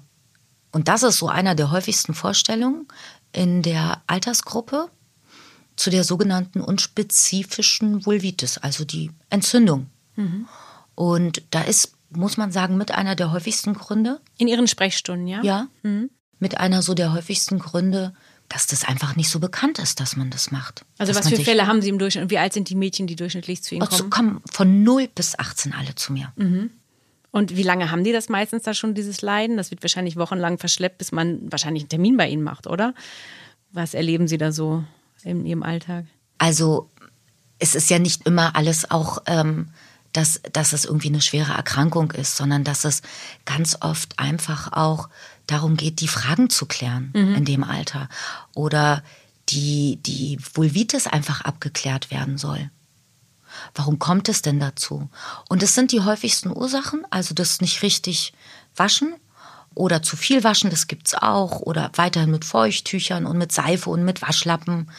und 0.77 0.87
das 0.87 1.01
ist 1.01 1.17
so 1.17 1.27
einer 1.27 1.55
der 1.55 1.71
häufigsten 1.71 2.13
Vorstellungen 2.13 2.87
in 3.31 3.63
der 3.63 4.03
Altersgruppe 4.05 4.91
zu 5.75 5.89
der 5.89 6.03
sogenannten 6.03 6.61
unspezifischen 6.61 8.05
Vulvitis, 8.05 8.59
also 8.59 8.85
die 8.85 9.09
Entzündung. 9.31 9.87
Mhm. 10.17 10.47
Und 10.93 11.41
da 11.49 11.61
ist, 11.61 11.93
muss 12.11 12.37
man 12.37 12.51
sagen, 12.51 12.77
mit 12.77 12.91
einer 12.91 13.15
der 13.15 13.31
häufigsten 13.31 13.73
Gründe. 13.73 14.21
In 14.37 14.47
Ihren 14.47 14.67
Sprechstunden, 14.67 15.25
ja? 15.25 15.41
Ja. 15.41 15.67
Mhm. 15.81 16.11
Mit 16.37 16.59
einer 16.59 16.83
so 16.83 16.93
der 16.93 17.11
häufigsten 17.11 17.57
Gründe, 17.57 18.13
dass 18.47 18.67
das 18.67 18.83
einfach 18.83 19.15
nicht 19.15 19.31
so 19.31 19.39
bekannt 19.39 19.79
ist, 19.79 19.99
dass 19.99 20.15
man 20.15 20.29
das 20.29 20.51
macht. 20.51 20.85
Also 20.99 21.15
was 21.15 21.27
für 21.27 21.37
Fälle 21.37 21.65
haben 21.65 21.81
Sie 21.81 21.89
im 21.89 21.97
Durchschnitt 21.97 22.25
und 22.25 22.29
wie 22.29 22.37
alt 22.37 22.53
sind 22.53 22.69
die 22.69 22.75
Mädchen, 22.75 23.07
die 23.07 23.15
durchschnittlich 23.15 23.63
zu 23.63 23.73
Ihnen 23.73 23.79
kommen? 23.79 23.93
Also 23.93 24.09
kommen 24.09 24.41
von 24.51 24.83
0 24.83 25.07
bis 25.07 25.39
18 25.39 25.73
alle 25.73 25.95
zu 25.95 26.13
mir. 26.13 26.31
Mhm. 26.35 26.69
Und 27.37 27.55
wie 27.55 27.61
lange 27.61 27.91
haben 27.91 28.03
die 28.03 28.11
das 28.11 28.29
meistens 28.29 28.63
da 28.63 28.73
schon, 28.73 28.95
dieses 28.95 29.21
Leiden? 29.21 29.57
Das 29.57 29.69
wird 29.69 29.83
wahrscheinlich 29.83 30.15
wochenlang 30.15 30.57
verschleppt, 30.57 30.97
bis 30.97 31.11
man 31.11 31.39
wahrscheinlich 31.51 31.83
einen 31.83 31.89
Termin 31.89 32.17
bei 32.17 32.27
ihnen 32.27 32.41
macht, 32.41 32.65
oder? 32.65 32.95
Was 33.71 33.93
erleben 33.93 34.27
Sie 34.27 34.39
da 34.39 34.51
so 34.51 34.83
in 35.21 35.45
Ihrem 35.45 35.61
Alltag? 35.61 36.05
Also 36.39 36.89
es 37.59 37.75
ist 37.75 37.91
ja 37.91 37.99
nicht 37.99 38.25
immer 38.25 38.55
alles 38.55 38.89
auch, 38.89 39.19
ähm, 39.27 39.69
dass, 40.13 40.41
dass 40.51 40.73
es 40.73 40.85
irgendwie 40.85 41.09
eine 41.09 41.21
schwere 41.21 41.53
Erkrankung 41.53 42.09
ist, 42.09 42.37
sondern 42.37 42.63
dass 42.63 42.85
es 42.85 43.03
ganz 43.45 43.77
oft 43.81 44.17
einfach 44.17 44.73
auch 44.73 45.07
darum 45.45 45.77
geht, 45.77 46.01
die 46.01 46.07
Fragen 46.07 46.49
zu 46.49 46.65
klären 46.65 47.11
mhm. 47.13 47.35
in 47.35 47.45
dem 47.45 47.63
Alter. 47.63 48.09
Oder 48.55 49.03
die, 49.49 49.99
die 50.01 50.39
Vulvitis 50.55 51.05
einfach 51.05 51.41
abgeklärt 51.41 52.09
werden 52.09 52.39
soll. 52.39 52.71
Warum 53.75 53.99
kommt 53.99 54.29
es 54.29 54.41
denn 54.41 54.59
dazu? 54.59 55.09
Und 55.49 55.63
es 55.63 55.75
sind 55.75 55.91
die 55.91 56.01
häufigsten 56.01 56.49
Ursachen, 56.55 57.05
also 57.09 57.33
das 57.33 57.61
nicht 57.61 57.81
richtig 57.81 58.33
waschen 58.75 59.15
oder 59.77 60.01
zu 60.01 60.17
viel 60.17 60.43
waschen, 60.43 60.69
das 60.69 60.87
gibt 60.87 61.07
es 61.07 61.13
auch, 61.13 61.59
oder 61.61 61.91
weiterhin 61.95 62.31
mit 62.31 62.45
Feuchttüchern 62.45 63.25
und 63.25 63.37
mit 63.37 63.51
Seife 63.51 63.89
und 63.89 64.03
mit 64.03 64.21
Waschlappen. 64.21 64.89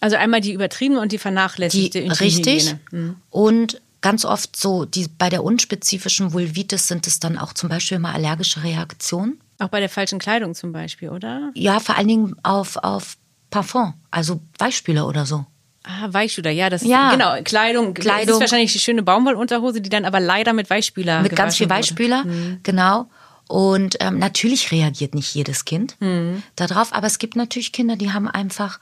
Also 0.00 0.16
einmal 0.16 0.40
die 0.40 0.52
übertriebene 0.52 1.00
und 1.00 1.12
die 1.12 1.18
vernachlässigte 1.18 2.02
die, 2.02 2.08
Richtig. 2.08 2.76
Mhm. 2.90 3.16
Und 3.30 3.80
ganz 4.00 4.24
oft 4.24 4.56
so, 4.56 4.84
die, 4.84 5.08
bei 5.18 5.28
der 5.28 5.44
unspezifischen 5.44 6.32
Vulvitis 6.32 6.88
sind 6.88 7.06
es 7.06 7.20
dann 7.20 7.38
auch 7.38 7.52
zum 7.52 7.68
Beispiel 7.68 7.98
mal 7.98 8.14
allergische 8.14 8.62
Reaktionen. 8.62 9.40
Auch 9.58 9.68
bei 9.68 9.80
der 9.80 9.88
falschen 9.88 10.18
Kleidung 10.18 10.54
zum 10.54 10.72
Beispiel, 10.72 11.10
oder? 11.10 11.50
Ja, 11.54 11.80
vor 11.80 11.96
allen 11.96 12.08
Dingen 12.08 12.36
auf, 12.42 12.76
auf 12.76 13.16
Parfum, 13.50 13.94
also 14.10 14.40
Weichspüler 14.58 15.06
oder 15.06 15.26
so. 15.26 15.46
Ah, 15.88 16.08
Weichspüler, 16.12 16.50
ja, 16.50 16.68
das 16.68 16.82
ja. 16.82 17.12
genau 17.12 17.40
Kleidung. 17.44 17.94
Kleidung. 17.94 18.26
Das 18.26 18.34
ist 18.36 18.40
wahrscheinlich 18.40 18.72
die 18.72 18.80
schöne 18.80 19.04
Baumwollunterhose, 19.04 19.80
die 19.80 19.88
dann 19.88 20.04
aber 20.04 20.18
leider 20.18 20.52
mit 20.52 20.68
Weichspüler 20.68 21.22
mit 21.22 21.36
ganz 21.36 21.56
viel 21.56 21.70
Weichspüler, 21.70 22.24
mhm. 22.24 22.60
genau. 22.64 23.08
Und 23.48 23.96
ähm, 24.00 24.18
natürlich 24.18 24.72
reagiert 24.72 25.14
nicht 25.14 25.32
jedes 25.32 25.64
Kind 25.64 25.96
mhm. 26.00 26.42
darauf, 26.56 26.92
aber 26.92 27.06
es 27.06 27.18
gibt 27.18 27.36
natürlich 27.36 27.70
Kinder, 27.70 27.94
die 27.94 28.12
haben 28.12 28.26
einfach 28.26 28.80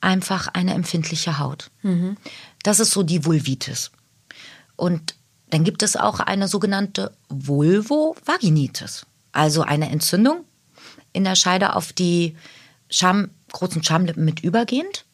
einfach 0.00 0.48
eine 0.48 0.74
empfindliche 0.74 1.38
Haut. 1.38 1.70
Mhm. 1.82 2.16
Das 2.62 2.80
ist 2.80 2.92
so 2.92 3.02
die 3.02 3.24
Vulvitis. 3.24 3.90
Und 4.76 5.14
dann 5.50 5.64
gibt 5.64 5.82
es 5.82 5.96
auch 5.96 6.20
eine 6.20 6.48
sogenannte 6.48 7.12
Vulvovaginitis, 7.28 9.06
also 9.32 9.62
eine 9.62 9.90
Entzündung 9.90 10.44
in 11.12 11.24
der 11.24 11.34
Scheide 11.34 11.74
auf 11.74 11.92
die 11.92 12.36
Scham 12.90 13.30
großen 13.52 13.82
Schamlippen 13.82 14.24
mit 14.24 14.40
übergehend. 14.40 15.04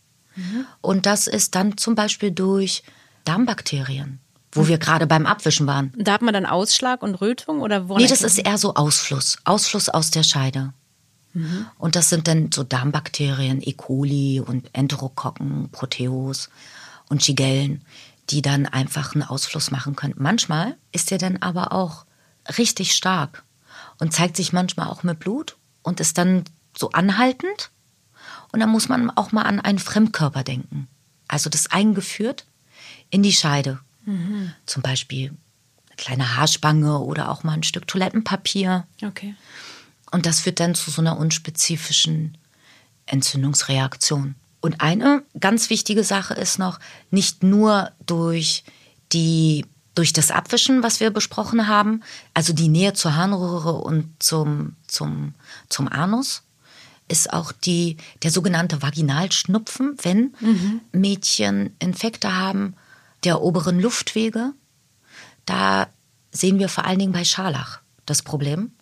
Und 0.80 1.06
das 1.06 1.26
ist 1.26 1.54
dann 1.54 1.76
zum 1.76 1.94
Beispiel 1.94 2.30
durch 2.30 2.82
Darmbakterien, 3.24 4.20
wo 4.52 4.68
wir 4.68 4.78
gerade 4.78 5.06
beim 5.06 5.26
Abwischen 5.26 5.66
waren. 5.66 5.92
Da 5.96 6.12
hat 6.12 6.22
man 6.22 6.34
dann 6.34 6.46
Ausschlag 6.46 7.02
und 7.02 7.14
Rötung 7.16 7.60
oder 7.60 7.88
woran 7.88 8.02
Nee, 8.02 8.08
das 8.08 8.22
ist 8.22 8.38
eher 8.38 8.58
so 8.58 8.74
Ausfluss. 8.74 9.38
Ausfluss 9.44 9.88
aus 9.88 10.10
der 10.10 10.22
Scheide. 10.22 10.72
Und 11.78 11.96
das 11.96 12.10
sind 12.10 12.28
dann 12.28 12.50
so 12.52 12.62
Darmbakterien, 12.62 13.60
E. 13.60 13.72
coli 13.72 14.40
und 14.40 14.70
Enterokokken, 14.72 15.68
Proteus 15.70 16.48
und 17.08 17.24
Shigellen, 17.24 17.82
die 18.30 18.40
dann 18.40 18.66
einfach 18.66 19.14
einen 19.14 19.24
Ausfluss 19.24 19.72
machen 19.72 19.96
können. 19.96 20.14
Manchmal 20.16 20.76
ist 20.92 21.10
der 21.10 21.18
dann 21.18 21.38
aber 21.38 21.72
auch 21.72 22.06
richtig 22.56 22.94
stark 22.94 23.42
und 23.98 24.12
zeigt 24.12 24.36
sich 24.36 24.52
manchmal 24.52 24.88
auch 24.88 25.02
mit 25.02 25.18
Blut 25.18 25.56
und 25.82 25.98
ist 25.98 26.18
dann 26.18 26.44
so 26.76 26.90
anhaltend. 26.90 27.70
Und 28.54 28.60
dann 28.60 28.70
muss 28.70 28.88
man 28.88 29.10
auch 29.10 29.32
mal 29.32 29.42
an 29.42 29.58
einen 29.58 29.80
Fremdkörper 29.80 30.44
denken. 30.44 30.86
Also 31.26 31.50
das 31.50 31.72
eingeführt 31.72 32.46
in 33.10 33.24
die 33.24 33.32
Scheide. 33.32 33.80
Zum 34.64 34.80
Beispiel 34.80 35.30
eine 35.30 35.96
kleine 35.96 36.36
Haarspange 36.36 37.00
oder 37.00 37.30
auch 37.30 37.42
mal 37.42 37.54
ein 37.54 37.64
Stück 37.64 37.88
Toilettenpapier. 37.88 38.86
Okay. 39.02 39.34
Und 40.12 40.24
das 40.24 40.38
führt 40.38 40.60
dann 40.60 40.76
zu 40.76 40.92
so 40.92 41.00
einer 41.02 41.18
unspezifischen 41.18 42.38
Entzündungsreaktion. 43.06 44.36
Und 44.60 44.80
eine 44.80 45.24
ganz 45.40 45.68
wichtige 45.68 46.04
Sache 46.04 46.34
ist 46.34 46.60
noch, 46.60 46.78
nicht 47.10 47.42
nur 47.42 47.90
durch 48.06 48.62
die 49.12 49.66
durch 49.96 50.12
das 50.12 50.30
Abwischen, 50.30 50.84
was 50.84 51.00
wir 51.00 51.10
besprochen 51.10 51.66
haben, 51.66 52.02
also 52.34 52.52
die 52.52 52.68
Nähe 52.68 52.92
zur 52.92 53.16
Harnröhre 53.16 53.72
und 53.72 54.10
zum, 54.20 54.76
zum, 54.86 55.34
zum 55.68 55.88
Anus, 55.88 56.43
ist 57.08 57.32
auch 57.32 57.52
die, 57.52 57.96
der 58.22 58.30
sogenannte 58.30 58.82
Vaginalschnupfen, 58.82 59.96
wenn 60.02 60.34
Mädchen 60.92 61.74
Infekte 61.78 62.34
haben 62.34 62.74
der 63.24 63.42
oberen 63.42 63.80
Luftwege. 63.80 64.52
Da 65.46 65.88
sehen 66.30 66.58
wir 66.58 66.68
vor 66.68 66.84
allen 66.84 66.98
Dingen 66.98 67.12
bei 67.12 67.24
Scharlach 67.24 67.80
das 68.06 68.22
Problem. 68.22 68.72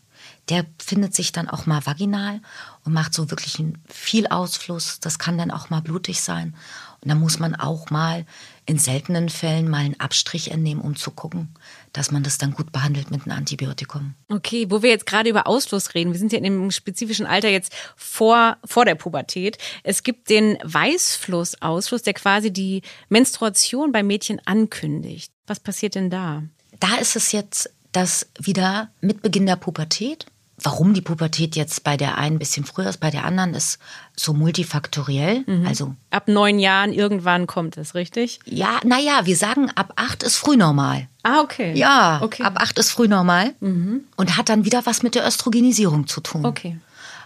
Der 0.49 0.67
findet 0.79 1.15
sich 1.15 1.33
dann 1.33 1.49
auch 1.49 1.67
mal 1.67 1.85
vaginal 1.87 2.41
und 2.85 2.93
macht 2.93 3.15
so 3.15 3.31
wirklich 3.31 3.63
viel 3.89 4.27
Ausfluss. 4.27 5.01
Das 5.01 5.19
kann 5.19 5.39
dann 5.39 5.51
auch 5.51 5.71
mal 5.71 5.83
blutig 5.83 6.21
sein. 6.21 6.57
Und 7.01 7.09
da 7.09 7.15
muss 7.15 7.39
man 7.39 7.55
auch 7.55 7.91
mal 7.91 8.27
in 8.65 8.79
seltenen 8.79 9.29
Fällen 9.29 9.69
mal 9.69 9.79
einen 9.79 9.99
Abstrich 9.99 10.51
entnehmen, 10.51 10.81
um 10.81 10.95
zu 10.95 11.11
gucken, 11.11 11.49
dass 11.93 12.11
man 12.11 12.23
das 12.23 12.39
dann 12.39 12.53
gut 12.53 12.71
behandelt 12.71 13.11
mit 13.11 13.23
einem 13.25 13.37
Antibiotikum. 13.37 14.15
Okay, 14.29 14.67
wo 14.71 14.83
wir 14.83 14.91
jetzt 14.91 15.07
gerade 15.07 15.29
über 15.29 15.47
Ausfluss 15.47 15.95
reden, 15.95 16.13
wir 16.13 16.19
sind 16.19 16.33
ja 16.33 16.39
in 16.39 16.45
dem 16.45 16.71
spezifischen 16.71 17.27
Alter 17.27 17.49
jetzt 17.49 17.75
vor, 17.97 18.57
vor 18.65 18.85
der 18.85 18.95
Pubertät. 18.95 19.59
Es 19.83 20.03
gibt 20.05 20.31
den 20.31 20.59
Weißflussausfluss, 20.63 22.03
der 22.03 22.15
quasi 22.15 22.53
die 22.53 22.83
Menstruation 23.09 23.91
bei 23.91 24.03
Mädchen 24.03 24.41
ankündigt. 24.45 25.33
Was 25.47 25.59
passiert 25.59 25.97
denn 25.97 26.11
da? 26.11 26.45
Da 26.79 26.97
ist 26.97 27.17
es 27.17 27.33
jetzt, 27.33 27.71
dass 27.91 28.29
wieder 28.39 28.91
mit 29.01 29.23
Beginn 29.23 29.47
der 29.47 29.57
Pubertät, 29.57 30.27
warum 30.65 30.95
die 30.95 31.01
Pubertät 31.01 31.57
jetzt 31.57 31.85
bei 31.85 31.97
der 31.97 32.19
einen 32.19 32.37
ein 32.37 32.39
bisschen 32.39 32.65
früher 32.65 32.89
ist, 32.89 33.01
bei 33.01 33.11
der 33.11 33.25
anderen 33.25 33.55
ist 33.55 33.79
so 34.17 34.33
multifaktoriell. 34.33 35.45
Also 35.67 35.95
Ab 36.11 36.29
neun 36.29 36.59
Jahren 36.59 36.93
irgendwann 36.93 37.47
kommt 37.47 37.77
es, 37.77 37.95
richtig? 37.95 38.41
ja, 38.45 38.81
naja, 38.85 39.23
wir 39.25 39.37
sagen, 39.37 39.71
ab 39.71 39.93
acht 39.97 40.23
ist 40.23 40.37
frühnormal. 40.37 41.09
Ah, 41.23 41.41
okay. 41.41 41.73
Ja, 41.75 42.21
okay. 42.23 42.43
ab 42.43 42.55
acht 42.57 42.79
ist 42.79 42.91
frühnormal 42.91 43.55
und 43.61 44.37
hat 44.37 44.49
dann 44.49 44.65
wieder 44.65 44.85
was 44.87 45.03
mit 45.03 45.15
der 45.15 45.27
Östrogenisierung 45.27 46.07
zu 46.07 46.21
tun. 46.21 46.45
Okay. 46.45 46.79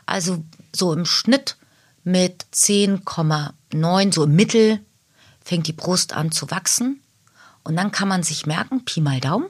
Also 0.06 0.42
so 0.74 0.92
im 0.92 1.04
Schnitt 1.04 1.56
mit 2.04 2.46
10,9, 2.54 4.12
so 4.14 4.24
im 4.24 4.36
Mittel, 4.36 4.80
fängt 5.42 5.66
die 5.66 5.72
Brust 5.72 6.12
an 6.12 6.30
zu 6.30 6.50
wachsen. 6.50 7.00
Und 7.64 7.74
dann 7.76 7.90
kann 7.90 8.06
man 8.06 8.22
sich 8.22 8.46
merken, 8.46 8.84
Pi 8.84 9.00
mal 9.00 9.18
Daumen, 9.18 9.46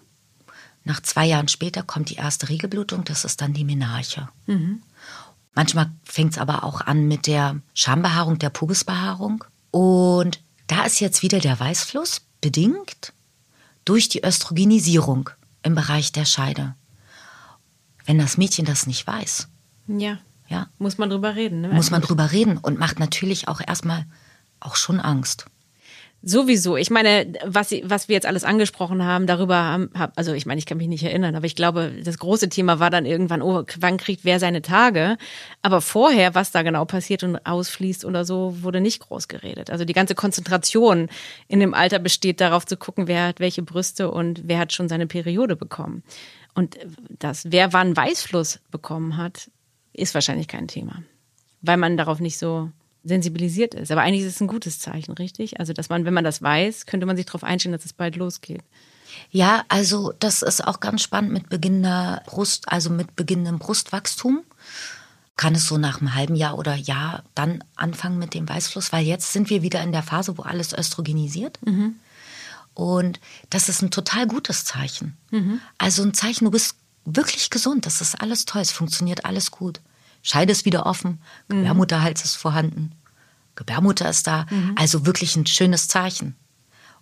nach 0.86 1.00
zwei 1.02 1.26
Jahren 1.26 1.48
später 1.48 1.82
kommt 1.82 2.10
die 2.10 2.14
erste 2.14 2.48
Regelblutung, 2.48 3.04
das 3.04 3.24
ist 3.24 3.40
dann 3.40 3.52
die 3.52 3.64
Menarche. 3.64 4.28
Manchmal 5.54 5.90
fängt 6.04 6.32
es 6.34 6.38
aber 6.38 6.64
auch 6.64 6.80
an 6.80 7.08
mit 7.08 7.26
der 7.26 7.60
Schambehaarung, 7.74 8.38
der 8.38 8.50
Pubisbehaarung. 8.50 9.44
Und 9.72 10.40
da 10.68 10.84
ist 10.84 11.00
jetzt 11.00 11.22
wieder 11.22 11.40
der 11.40 11.58
Weißfluss 11.58 12.22
bedingt 12.40 13.12
durch 13.84 14.08
die 14.08 14.24
Östrogenisierung 14.24 15.30
im 15.62 15.74
Bereich 15.74 16.12
der 16.12 16.24
Scheide. 16.24 16.74
Wenn 18.04 18.18
das 18.18 18.36
Mädchen 18.38 18.64
das 18.64 18.86
nicht 18.86 19.06
weiß, 19.06 19.48
Ja. 19.88 20.18
ja, 20.48 20.68
Muss 20.78 20.98
man 20.98 21.10
drüber 21.10 21.34
reden, 21.34 21.62
ne? 21.62 21.68
muss 21.70 21.90
man 21.90 22.02
drüber 22.02 22.30
reden 22.30 22.58
und 22.58 22.78
macht 22.78 23.00
natürlich 23.00 23.48
auch 23.48 23.60
erstmal 23.60 24.06
auch 24.60 24.76
schon 24.76 25.00
Angst. 25.00 25.46
Sowieso. 26.22 26.76
Ich 26.76 26.90
meine, 26.90 27.32
was, 27.44 27.72
was 27.84 28.08
wir 28.08 28.14
jetzt 28.14 28.26
alles 28.26 28.42
angesprochen 28.42 29.04
haben, 29.04 29.28
darüber 29.28 29.56
haben, 29.56 29.90
hab- 29.94 30.18
also 30.18 30.32
ich 30.32 30.44
meine, 30.44 30.58
ich 30.58 30.66
kann 30.66 30.78
mich 30.78 30.88
nicht 30.88 31.04
erinnern, 31.04 31.36
aber 31.36 31.46
ich 31.46 31.54
glaube, 31.54 31.92
das 32.02 32.18
große 32.18 32.48
Thema 32.48 32.80
war 32.80 32.90
dann 32.90 33.06
irgendwann, 33.06 33.42
oh, 33.42 33.62
wann 33.78 33.96
kriegt 33.96 34.24
wer 34.24 34.40
seine 34.40 34.60
Tage? 34.60 35.18
Aber 35.62 35.80
vorher, 35.80 36.34
was 36.34 36.50
da 36.50 36.62
genau 36.62 36.84
passiert 36.84 37.22
und 37.22 37.36
ausfließt 37.46 38.04
oder 38.04 38.24
so, 38.24 38.56
wurde 38.62 38.80
nicht 38.80 39.00
groß 39.00 39.28
geredet. 39.28 39.70
Also 39.70 39.84
die 39.84 39.92
ganze 39.92 40.16
Konzentration 40.16 41.08
in 41.46 41.60
dem 41.60 41.74
Alter 41.74 42.00
besteht 42.00 42.40
darauf 42.40 42.66
zu 42.66 42.76
gucken, 42.76 43.06
wer 43.06 43.28
hat 43.28 43.38
welche 43.38 43.62
Brüste 43.62 44.10
und 44.10 44.42
wer 44.46 44.58
hat 44.58 44.72
schon 44.72 44.88
seine 44.88 45.06
Periode 45.06 45.54
bekommen. 45.54 46.02
Und 46.54 46.76
das, 47.20 47.44
wer 47.52 47.72
wann 47.72 47.96
Weißfluss 47.96 48.60
bekommen 48.72 49.16
hat, 49.16 49.50
ist 49.92 50.14
wahrscheinlich 50.14 50.48
kein 50.48 50.66
Thema. 50.66 51.02
Weil 51.62 51.76
man 51.76 51.96
darauf 51.96 52.18
nicht 52.18 52.38
so 52.38 52.70
sensibilisiert 53.06 53.74
ist. 53.74 53.90
Aber 53.92 54.02
eigentlich 54.02 54.22
ist 54.22 54.34
es 54.34 54.40
ein 54.40 54.48
gutes 54.48 54.78
Zeichen, 54.78 55.12
richtig? 55.12 55.60
Also, 55.60 55.72
dass 55.72 55.88
man, 55.88 56.04
wenn 56.04 56.14
man 56.14 56.24
das 56.24 56.42
weiß, 56.42 56.86
könnte 56.86 57.06
man 57.06 57.16
sich 57.16 57.26
darauf 57.26 57.44
einstellen, 57.44 57.72
dass 57.72 57.84
es 57.84 57.92
bald 57.92 58.16
losgeht. 58.16 58.62
Ja, 59.30 59.64
also 59.68 60.12
das 60.18 60.42
ist 60.42 60.66
auch 60.66 60.80
ganz 60.80 61.02
spannend 61.02 61.32
mit 61.32 61.48
beginnender 61.48 62.22
Brust, 62.26 62.68
also 62.68 62.90
mit 62.90 63.16
beginnendem 63.16 63.58
Brustwachstum. 63.58 64.42
Kann 65.36 65.54
es 65.54 65.66
so 65.66 65.78
nach 65.78 66.00
einem 66.00 66.14
halben 66.14 66.34
Jahr 66.34 66.58
oder 66.58 66.74
Jahr 66.74 67.22
dann 67.34 67.62
anfangen 67.76 68.18
mit 68.18 68.34
dem 68.34 68.48
Weißfluss, 68.48 68.92
weil 68.92 69.04
jetzt 69.04 69.32
sind 69.32 69.50
wir 69.50 69.62
wieder 69.62 69.82
in 69.82 69.92
der 69.92 70.02
Phase, 70.02 70.36
wo 70.38 70.42
alles 70.42 70.72
östrogenisiert. 70.72 71.58
Und 72.74 73.20
das 73.50 73.68
ist 73.68 73.82
ein 73.82 73.90
total 73.90 74.26
gutes 74.26 74.64
Zeichen. 74.64 75.16
Also 75.78 76.02
ein 76.02 76.14
Zeichen, 76.14 76.46
du 76.46 76.50
bist 76.50 76.76
wirklich 77.04 77.50
gesund, 77.50 77.86
das 77.86 78.00
ist 78.00 78.20
alles 78.20 78.46
toll, 78.46 78.62
es 78.62 78.72
funktioniert 78.72 79.24
alles 79.24 79.50
gut. 79.50 79.80
Scheide 80.26 80.50
ist 80.50 80.64
wieder 80.64 80.86
offen, 80.86 81.20
Gebärmutterhals 81.48 82.24
ist 82.24 82.34
vorhanden, 82.34 82.92
Gebärmutter 83.54 84.10
ist 84.10 84.26
da. 84.26 84.46
Also 84.74 85.06
wirklich 85.06 85.36
ein 85.36 85.46
schönes 85.46 85.86
Zeichen. 85.86 86.34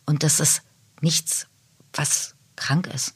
Und 0.05 0.23
das 0.23 0.41
ist 0.41 0.61
nichts, 1.01 1.47
was 1.95 2.35
krank 2.55 2.87
ist. 2.95 3.15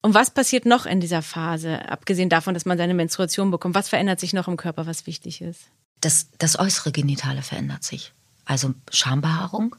Und 0.00 0.14
was 0.14 0.30
passiert 0.30 0.64
noch 0.64 0.86
in 0.86 1.00
dieser 1.00 1.22
Phase, 1.22 1.90
abgesehen 1.90 2.28
davon, 2.28 2.54
dass 2.54 2.66
man 2.66 2.78
seine 2.78 2.94
Menstruation 2.94 3.50
bekommt? 3.50 3.74
Was 3.74 3.88
verändert 3.88 4.20
sich 4.20 4.32
noch 4.32 4.46
im 4.46 4.56
Körper, 4.56 4.86
was 4.86 5.08
wichtig 5.08 5.40
ist? 5.40 5.62
Das, 6.00 6.28
das 6.38 6.56
äußere 6.56 6.92
Genitale 6.92 7.42
verändert 7.42 7.82
sich. 7.82 8.12
Also 8.44 8.74
Schambehaarung. 8.92 9.74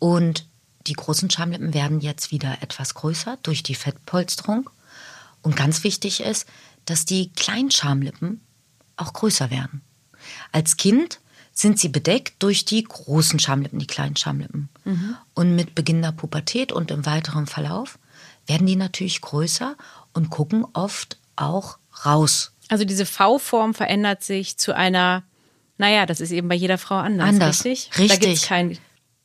Und 0.00 0.48
die 0.86 0.94
großen 0.94 1.30
Schamlippen 1.30 1.74
werden 1.74 2.00
jetzt 2.00 2.30
wieder 2.30 2.62
etwas 2.62 2.94
größer 2.94 3.36
durch 3.42 3.62
die 3.62 3.74
Fettpolsterung. 3.74 4.70
Und 5.42 5.56
ganz 5.56 5.84
wichtig 5.84 6.20
ist, 6.20 6.46
dass 6.86 7.04
die 7.04 7.30
kleinen 7.32 7.70
Schamlippen 7.70 8.40
auch 8.96 9.12
größer 9.12 9.50
werden. 9.50 9.82
Als 10.52 10.76
Kind 10.76 11.20
sind 11.52 11.78
sie 11.78 11.88
bedeckt 11.88 12.42
durch 12.42 12.64
die 12.64 12.84
großen 12.84 13.38
Schamlippen, 13.38 13.78
die 13.78 13.86
kleinen 13.86 14.16
Schamlippen. 14.16 14.68
Und 15.34 15.56
mit 15.56 15.74
Beginn 15.74 16.02
der 16.02 16.12
Pubertät 16.12 16.70
und 16.70 16.90
im 16.90 17.06
weiteren 17.06 17.46
Verlauf 17.46 17.98
werden 18.46 18.66
die 18.66 18.76
natürlich 18.76 19.20
größer 19.20 19.76
und 20.12 20.30
gucken 20.30 20.66
oft 20.74 21.18
auch 21.34 21.78
raus. 22.04 22.52
Also 22.68 22.84
diese 22.84 23.06
V-Form 23.06 23.74
verändert 23.74 24.22
sich 24.22 24.58
zu 24.58 24.74
einer, 24.74 25.22
naja, 25.78 26.06
das 26.06 26.20
ist 26.20 26.30
eben 26.30 26.48
bei 26.48 26.54
jeder 26.54 26.78
Frau 26.78 26.96
anders, 26.96 27.28
Anders. 27.28 27.64
richtig? 27.64 27.90
Da 27.90 28.02
Richtig. 28.02 28.20
gibt's 28.20 28.46
kein, 28.46 28.78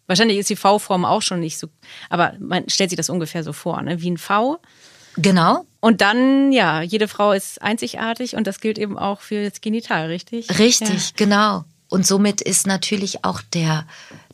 wahrscheinlich 0.08 0.38
ist 0.38 0.50
die 0.50 0.56
V-Form 0.56 1.06
auch 1.06 1.22
schon 1.22 1.40
nicht 1.40 1.58
so, 1.58 1.68
aber 2.10 2.34
man 2.40 2.70
stellt 2.70 2.92
sich 2.92 2.98
das 2.98 3.10
ungefähr 3.10 3.44
so 3.44 3.54
vor, 3.54 3.82
ne? 3.82 4.02
wie 4.02 4.12
ein 4.12 4.18
V. 4.18 4.60
Genau, 5.18 5.66
Und 5.82 6.02
dann, 6.02 6.52
ja, 6.52 6.82
jede 6.82 7.08
Frau 7.08 7.34
ist 7.34 7.62
einzigartig 7.62 8.36
und 8.36 8.48
das 8.48 8.60
gilt 8.60 8.78
eben 8.78 8.98
auch 8.98 9.22
für 9.22 9.50
das 9.50 9.62
Genital, 9.62 10.08
richtig? 10.08 10.60
Richtig, 10.60 11.16
genau. 11.16 11.66
Und 11.90 12.06
somit 12.06 12.40
ist 12.40 12.68
natürlich 12.68 13.26
auch 13.26 13.42
der, 13.54 13.86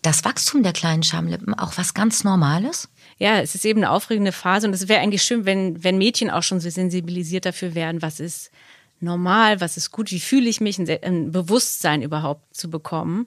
das 0.04 0.24
Wachstum 0.26 0.62
der 0.62 0.74
kleinen 0.74 1.04
Schamlippen 1.04 1.56
auch 1.56 1.74
was 1.78 1.94
ganz 1.94 2.24
Normales. 2.24 2.90
Ja, 3.18 3.40
es 3.40 3.56
ist 3.56 3.66
eben 3.66 3.80
eine 3.80 3.90
aufregende 3.90 4.32
Phase 4.32 4.68
und 4.68 4.74
es 4.74 4.88
wäre 4.88 5.02
eigentlich 5.02 5.24
schön, 5.24 5.46
wenn, 5.46 5.84
wenn 5.84 5.98
Mädchen 5.98 6.30
auch 6.30 6.44
schon 6.44 6.60
so 6.60 6.70
sensibilisiert 6.70 7.46
dafür 7.46 7.74
wären, 7.74 8.02
was 8.04 8.20
ist 8.20 8.52
normal, 9.00 9.60
was 9.60 9.78
ist 9.78 9.92
gut, 9.92 10.12
wie 10.12 10.20
fühle 10.20 10.50
ich 10.50 10.62
mich, 10.62 10.80
ein 10.80 11.32
Bewusstsein 11.32 12.02
überhaupt 12.02 12.56
zu 12.56 12.70
bekommen. 12.70 13.26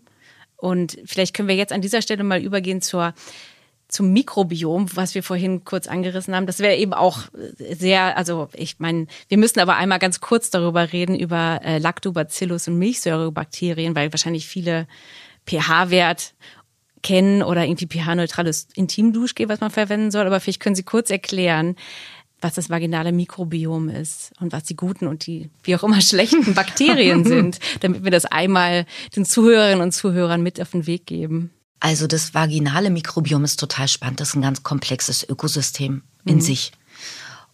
Und 0.57 0.99
vielleicht 1.07 1.35
können 1.35 1.49
wir 1.49 1.57
jetzt 1.57 1.73
an 1.73 1.81
dieser 1.81 2.03
Stelle 2.03 2.23
mal 2.23 2.43
übergehen 2.43 2.83
zur 2.83 3.15
zum 3.91 4.13
Mikrobiom, 4.13 4.87
was 4.95 5.15
wir 5.15 5.23
vorhin 5.23 5.65
kurz 5.65 5.89
angerissen 5.89 6.35
haben. 6.35 6.47
Das 6.47 6.61
wäre 6.61 6.77
eben 6.77 6.95
auch 6.95 7.23
sehr, 7.59 8.17
also 8.17 8.49
ich 8.55 8.79
meine, 8.79 9.07
wir 9.29 9.39
müssen 9.39 9.61
aber 9.61 9.77
einmal 9.77 9.99
ganz 9.99 10.21
kurz 10.21 10.51
darüber 10.51 10.93
reden, 10.93 11.19
über 11.19 11.61
äh, 11.65 11.79
Lactobacillus 11.79 12.69
und 12.69 12.79
Milchsäurebakterien, 12.79 13.95
weil 13.95 14.13
wahrscheinlich 14.13 14.47
viele 14.47 14.87
pH-Wert 15.47 16.35
kennen 17.03 17.43
oder 17.43 17.65
irgendwie 17.65 17.87
pH-neutrales 17.87 18.69
Intimduschgel, 18.75 19.49
was 19.49 19.61
man 19.61 19.71
verwenden 19.71 20.11
soll. 20.11 20.27
Aber 20.27 20.41
vielleicht 20.41 20.61
können 20.61 20.77
Sie 20.77 20.83
kurz 20.83 21.11
erklären, 21.11 21.77
was 22.41 22.55
das 22.55 22.71
vaginale 22.71 23.13
Mikrobiom 23.13 23.89
ist 23.89 24.33
und 24.41 24.53
was 24.53 24.65
die 24.65 24.77
guten 24.77 25.07
und 25.07 25.27
die 25.27 25.51
wie 25.63 25.77
auch 25.77 25.83
immer 25.83 26.01
schlechten 26.01 26.55
Bakterien 26.55 27.25
sind, 27.27 27.59
damit 27.81 28.05
wir 28.05 28.11
das 28.11 28.25
einmal 28.25 28.87
den 29.17 29.25
Zuhörerinnen 29.25 29.83
und 29.83 29.93
Zuhörern 29.93 30.43
mit 30.43 30.61
auf 30.61 30.71
den 30.71 30.87
Weg 30.87 31.07
geben. 31.07 31.51
Also 31.81 32.07
das 32.07 32.35
vaginale 32.35 32.91
Mikrobiom 32.91 33.45
ist 33.45 33.59
total 33.59 33.89
spannend. 33.89 34.21
Das 34.21 34.31
ist 34.31 34.35
ein 34.37 34.43
ganz 34.43 34.63
komplexes 34.63 35.27
Ökosystem 35.29 36.03
in 36.25 36.37
mhm. 36.37 36.41
sich. 36.41 36.73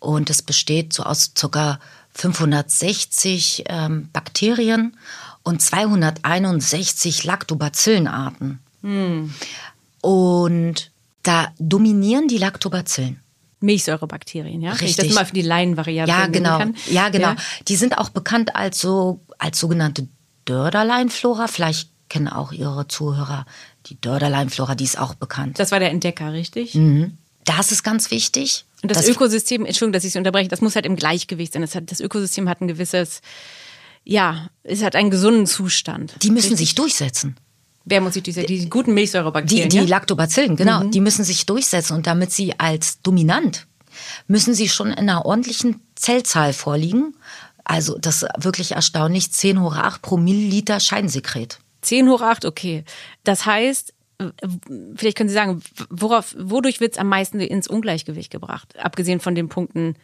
Und 0.00 0.30
es 0.30 0.42
besteht 0.42 0.92
so 0.92 1.04
aus 1.04 1.32
ca. 1.34 1.78
560 2.12 3.64
ähm, 3.66 4.08
Bakterien 4.12 4.96
und 5.42 5.60
261 5.62 7.24
Lactobacillenarten. 7.24 8.58
Mhm. 8.82 9.34
Und 10.00 10.90
da 11.22 11.48
dominieren 11.58 12.28
die 12.28 12.38
Lactobacillen. 12.38 13.20
Milchsäurebakterien, 13.60 14.60
ja? 14.60 14.72
Richtig. 14.72 14.98
Wenn 14.98 15.04
ich 15.04 15.10
das 15.10 15.14
mal 15.14 15.26
für 15.26 15.34
die 15.34 15.42
Laienvariante 15.42 16.10
Ja, 16.10 16.26
genau. 16.26 16.58
Kann. 16.58 16.76
Ja, 16.90 17.08
genau. 17.08 17.30
Ja. 17.30 17.36
Die 17.68 17.76
sind 17.76 17.98
auch 17.98 18.10
bekannt 18.10 18.54
als 18.54 18.80
so 18.80 19.20
als 19.38 19.58
sogenannte 19.58 20.08
Dörderleinflora. 20.44 21.48
Vielleicht 21.48 21.90
kennen 22.08 22.28
auch 22.28 22.52
Ihre 22.52 22.86
Zuhörer 22.88 23.46
die 23.86 24.00
Dörderleinflora, 24.00 24.74
die 24.74 24.84
ist 24.84 24.98
auch 24.98 25.14
bekannt. 25.14 25.58
Das 25.58 25.72
war 25.72 25.78
der 25.78 25.90
Entdecker, 25.90 26.32
richtig? 26.32 26.74
Mhm. 26.74 27.18
Das 27.44 27.70
ist 27.72 27.82
ganz 27.82 28.10
wichtig. 28.10 28.64
Und 28.82 28.90
das, 28.90 28.98
das 28.98 29.08
Ökosystem, 29.08 29.64
Entschuldigung, 29.64 29.92
dass 29.92 30.04
ich 30.04 30.12
Sie 30.12 30.18
unterbreche, 30.18 30.48
das 30.48 30.60
muss 30.60 30.74
halt 30.74 30.84
im 30.84 30.96
Gleichgewicht 30.96 31.52
sein. 31.52 31.62
Das, 31.62 31.74
hat, 31.74 31.90
das 31.90 32.00
Ökosystem 32.00 32.48
hat 32.48 32.60
ein 32.60 32.68
gewisses, 32.68 33.20
ja, 34.04 34.48
es 34.64 34.82
hat 34.82 34.96
einen 34.96 35.10
gesunden 35.10 35.46
Zustand. 35.46 36.16
Die 36.22 36.30
müssen 36.30 36.50
richtig? 36.50 36.68
sich 36.68 36.74
durchsetzen. 36.74 37.36
Wer 37.84 38.00
muss 38.00 38.14
sich 38.14 38.24
durchsetzen? 38.24 38.48
Die 38.48 38.68
guten 38.68 38.94
Milchsäurebakterien. 38.94 39.68
Die, 39.68 39.78
die? 39.78 39.86
Lactobacillen, 39.86 40.56
genau. 40.56 40.84
Mhm. 40.84 40.90
Die 40.90 41.00
müssen 41.00 41.24
sich 41.24 41.46
durchsetzen. 41.46 41.94
Und 41.96 42.08
damit 42.08 42.32
sie 42.32 42.58
als 42.58 43.00
dominant, 43.00 43.66
müssen 44.26 44.54
sie 44.54 44.68
schon 44.68 44.88
in 44.88 44.98
einer 44.98 45.24
ordentlichen 45.24 45.80
Zellzahl 45.94 46.52
vorliegen. 46.52 47.14
Also 47.62 47.96
das 47.98 48.24
ist 48.24 48.28
wirklich 48.38 48.72
erstaunlich. 48.72 49.30
10 49.30 49.60
hoch 49.60 49.76
8 49.76 50.02
pro 50.02 50.16
Milliliter 50.16 50.80
Scheinsekret. 50.80 51.60
10 51.86 52.08
hoch 52.08 52.22
8, 52.22 52.44
okay. 52.44 52.84
Das 53.24 53.46
heißt, 53.46 53.94
vielleicht 54.96 55.16
können 55.16 55.28
Sie 55.28 55.34
sagen, 55.34 55.62
worauf, 55.90 56.34
wodurch 56.38 56.80
wird 56.80 56.94
es 56.94 56.98
am 56.98 57.08
meisten 57.08 57.40
ins 57.40 57.68
Ungleichgewicht 57.68 58.30
gebracht? 58.30 58.78
Abgesehen 58.78 59.20
von 59.20 59.34
den 59.34 59.48
Punkten 59.48 59.94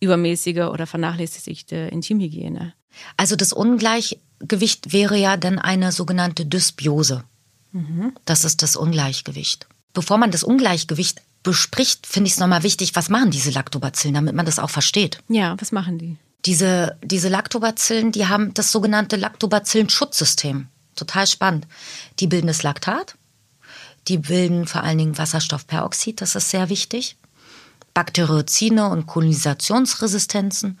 übermäßige 0.00 0.68
oder 0.70 0.86
vernachlässigte 0.86 1.76
Intimhygiene. 1.76 2.74
Also 3.16 3.36
das 3.36 3.52
Ungleichgewicht 3.52 4.92
wäre 4.92 5.16
ja 5.16 5.36
dann 5.36 5.58
eine 5.58 5.92
sogenannte 5.92 6.44
Dysbiose. 6.44 7.24
Mhm. 7.70 8.12
Das 8.24 8.44
ist 8.44 8.62
das 8.62 8.76
Ungleichgewicht. 8.76 9.66
Bevor 9.94 10.18
man 10.18 10.30
das 10.30 10.42
Ungleichgewicht 10.42 11.22
bespricht, 11.42 12.06
finde 12.06 12.28
ich 12.28 12.34
es 12.34 12.40
nochmal 12.40 12.62
wichtig, 12.62 12.94
was 12.94 13.08
machen 13.08 13.30
diese 13.30 13.50
Lactobacillen, 13.50 14.14
damit 14.14 14.34
man 14.34 14.46
das 14.46 14.58
auch 14.58 14.70
versteht. 14.70 15.18
Ja, 15.28 15.56
was 15.58 15.72
machen 15.72 15.98
die? 15.98 16.16
Diese, 16.44 16.98
diese 17.04 17.28
Lactobacillen, 17.28 18.12
die 18.12 18.26
haben 18.26 18.52
das 18.54 18.72
sogenannte 18.72 19.16
Lactobacillenschutzsystem. 19.16 20.66
Total 20.96 21.26
spannend. 21.26 21.66
Die 22.18 22.26
bilden 22.26 22.46
das 22.46 22.62
Laktat, 22.62 23.16
die 24.08 24.18
bilden 24.18 24.66
vor 24.66 24.82
allen 24.82 24.98
Dingen 24.98 25.18
Wasserstoffperoxid, 25.18 26.20
das 26.20 26.34
ist 26.34 26.50
sehr 26.50 26.68
wichtig, 26.68 27.16
Bakteriozine 27.94 28.88
und 28.88 29.06
Kolonisationsresistenzen. 29.06 30.78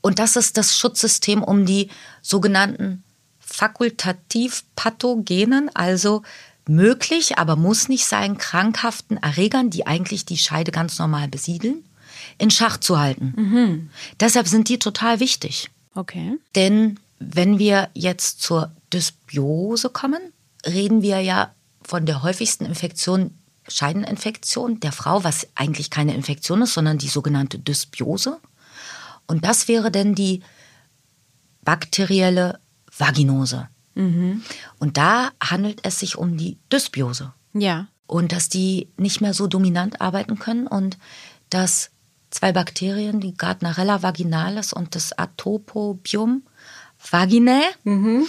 Und 0.00 0.18
das 0.18 0.36
ist 0.36 0.56
das 0.56 0.76
Schutzsystem, 0.76 1.42
um 1.42 1.66
die 1.66 1.88
sogenannten 2.22 3.02
fakultativ 3.40 4.64
pathogenen, 4.74 5.70
also 5.74 6.22
möglich, 6.68 7.38
aber 7.38 7.56
muss 7.56 7.88
nicht 7.88 8.06
sein, 8.06 8.38
krankhaften 8.38 9.16
Erregern, 9.16 9.70
die 9.70 9.86
eigentlich 9.86 10.24
die 10.24 10.36
Scheide 10.36 10.72
ganz 10.72 10.98
normal 10.98 11.28
besiedeln, 11.28 11.84
in 12.38 12.50
Schach 12.50 12.76
zu 12.78 12.98
halten. 12.98 13.34
Mhm. 13.36 13.90
Deshalb 14.20 14.48
sind 14.48 14.68
die 14.68 14.78
total 14.78 15.20
wichtig. 15.20 15.70
Okay. 15.94 16.38
Denn 16.54 16.98
wenn 17.18 17.58
wir 17.58 17.88
jetzt 17.94 18.42
zur 18.42 18.72
Dysbiose 18.92 19.90
kommen, 19.90 20.32
reden 20.66 21.02
wir 21.02 21.20
ja 21.20 21.54
von 21.82 22.06
der 22.06 22.22
häufigsten 22.22 22.64
Infektion, 22.64 23.38
Scheideninfektion 23.68 24.80
der 24.80 24.92
Frau, 24.92 25.24
was 25.24 25.48
eigentlich 25.54 25.90
keine 25.90 26.14
Infektion 26.14 26.62
ist, 26.62 26.74
sondern 26.74 26.98
die 26.98 27.08
sogenannte 27.08 27.58
Dysbiose. 27.58 28.40
Und 29.26 29.44
das 29.44 29.68
wäre 29.68 29.90
denn 29.90 30.14
die 30.14 30.42
bakterielle 31.62 32.60
Vaginose. 32.96 33.68
Mhm. 33.94 34.42
Und 34.78 34.96
da 34.96 35.30
handelt 35.42 35.80
es 35.82 35.98
sich 35.98 36.16
um 36.16 36.36
die 36.36 36.58
Dysbiose. 36.72 37.32
Ja. 37.54 37.88
Und 38.06 38.32
dass 38.32 38.48
die 38.48 38.88
nicht 38.96 39.20
mehr 39.20 39.34
so 39.34 39.46
dominant 39.48 40.00
arbeiten 40.00 40.38
können 40.38 40.66
und 40.66 40.96
dass 41.50 41.90
zwei 42.30 42.52
Bakterien, 42.52 43.20
die 43.20 43.34
Gardnerella 43.34 44.02
vaginalis 44.02 44.72
und 44.72 44.94
das 44.94 45.16
Atopobium 45.18 46.42
vaginae, 47.10 47.62
mhm. 47.84 48.26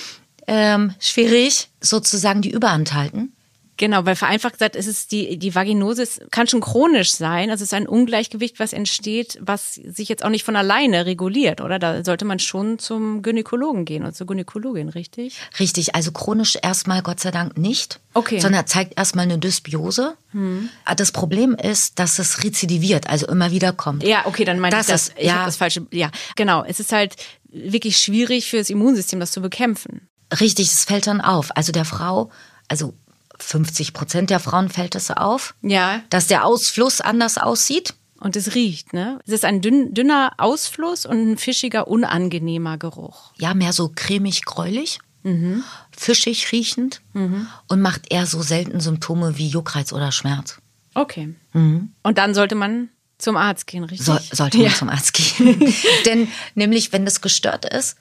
Ähm, 0.47 0.93
schwierig, 0.99 1.69
sozusagen 1.81 2.41
die 2.41 2.51
Überhand 2.51 2.93
halten. 2.93 3.33
Genau, 3.77 4.05
weil 4.05 4.15
vereinfacht 4.15 4.53
gesagt 4.53 4.75
ist 4.75 4.87
es 4.87 5.07
die, 5.07 5.37
die 5.37 5.53
Vaginose 5.53 6.07
kann 6.31 6.47
schon 6.47 6.61
chronisch 6.61 7.11
sein. 7.11 7.51
Also 7.51 7.63
es 7.63 7.69
ist 7.69 7.73
ein 7.75 7.87
Ungleichgewicht, 7.87 8.59
was 8.59 8.73
entsteht, 8.73 9.37
was 9.39 9.75
sich 9.75 10.09
jetzt 10.09 10.25
auch 10.25 10.29
nicht 10.29 10.43
von 10.43 10.55
alleine 10.55 11.05
reguliert, 11.05 11.61
oder? 11.61 11.77
Da 11.77 12.03
sollte 12.03 12.25
man 12.25 12.39
schon 12.39 12.79
zum 12.79 13.21
Gynäkologen 13.21 13.85
gehen 13.85 14.01
oder 14.01 14.13
zur 14.13 14.25
Gynäkologin, 14.25 14.89
richtig? 14.89 15.37
Richtig, 15.59 15.93
also 15.93 16.11
chronisch 16.11 16.57
erstmal 16.61 17.03
Gott 17.03 17.19
sei 17.19 17.29
Dank 17.29 17.55
nicht. 17.57 17.99
Okay. 18.15 18.39
Sondern 18.39 18.65
zeigt 18.65 18.97
erstmal 18.97 19.25
eine 19.25 19.37
Dysbiose. 19.37 20.15
Hm. 20.31 20.69
Das 20.95 21.11
Problem 21.11 21.53
ist, 21.53 21.99
dass 21.99 22.17
es 22.17 22.43
rezidiviert, 22.43 23.07
also 23.07 23.27
immer 23.27 23.51
wieder 23.51 23.73
kommt. 23.73 24.03
Ja, 24.03 24.25
okay, 24.25 24.43
dann 24.43 24.59
meine 24.59 24.75
ich 24.79 24.87
das. 24.87 25.09
Ist, 25.09 25.17
ich 25.17 25.27
ja. 25.27 25.45
das 25.45 25.57
falsche. 25.57 25.85
Ja, 25.91 26.09
genau. 26.35 26.63
Es 26.63 26.79
ist 26.79 26.91
halt 26.91 27.15
wirklich 27.49 27.97
schwierig 27.97 28.49
für 28.49 28.57
das 28.57 28.71
Immunsystem, 28.71 29.19
das 29.19 29.31
zu 29.31 29.41
bekämpfen. 29.41 30.09
Richtig, 30.39 30.67
es 30.67 30.85
fällt 30.85 31.07
dann 31.07 31.21
auf. 31.21 31.55
Also 31.55 31.71
der 31.71 31.85
Frau, 31.85 32.29
also 32.67 32.93
50 33.39 33.93
Prozent 33.93 34.29
der 34.29 34.39
Frauen 34.39 34.69
fällt 34.69 34.95
es 34.95 35.11
auf, 35.11 35.55
ja. 35.61 36.01
dass 36.09 36.27
der 36.27 36.45
Ausfluss 36.45 37.01
anders 37.01 37.37
aussieht. 37.37 37.93
Und 38.19 38.35
es 38.35 38.55
riecht, 38.55 38.93
ne? 38.93 39.19
Es 39.27 39.33
ist 39.33 39.45
ein 39.45 39.61
dünn, 39.61 39.93
dünner 39.93 40.33
Ausfluss 40.37 41.05
und 41.05 41.33
ein 41.33 41.37
fischiger, 41.37 41.87
unangenehmer 41.87 42.79
Geruch. 42.79 43.31
Ja, 43.37 43.53
mehr 43.53 43.73
so 43.73 43.91
cremig-gräulich, 43.93 44.97
mhm. 45.21 45.63
fischig 45.95 46.51
riechend 46.51 47.01
mhm. 47.13 47.45
und 47.67 47.79
macht 47.79 48.11
eher 48.11 48.25
so 48.25 48.41
selten 48.41 48.79
Symptome 48.79 49.37
wie 49.37 49.47
Juckreiz 49.47 49.93
oder 49.93 50.11
Schmerz. 50.11 50.57
Okay. 50.95 51.35
Mhm. 51.53 51.93
Und 52.01 52.17
dann 52.17 52.33
sollte 52.33 52.55
man 52.55 52.89
zum 53.19 53.37
Arzt 53.37 53.67
gehen, 53.67 53.83
richtig? 53.83 54.05
So, 54.05 54.17
sollte 54.31 54.57
man 54.57 54.67
ja. 54.67 54.73
zum 54.73 54.89
Arzt 54.89 55.13
gehen. 55.13 55.73
Denn 56.07 56.27
nämlich, 56.55 56.91
wenn 56.93 57.05
das 57.05 57.21
gestört 57.21 57.71
ist, 57.71 57.97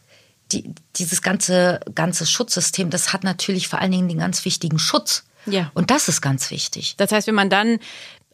die, 0.53 0.75
dieses 0.97 1.23
ganze, 1.23 1.81
ganze 1.95 2.27
Schutzsystem, 2.27 2.91
das 2.91 3.13
hat 3.13 3.25
natürlich 3.25 3.69
vor 3.69 3.81
allen 3.81 3.91
Dingen 3.91 4.09
den 4.09 4.19
ganz 4.19 4.45
wichtigen 4.45 4.79
Schutz. 4.79 5.25
Ja. 5.47 5.71
Und 5.75 5.91
das 5.91 6.09
ist 6.09 6.21
ganz 6.21 6.51
wichtig. 6.51 6.95
Das 6.97 7.13
heißt, 7.13 7.27
wenn 7.27 7.35
man 7.35 7.51
dann 7.51 7.79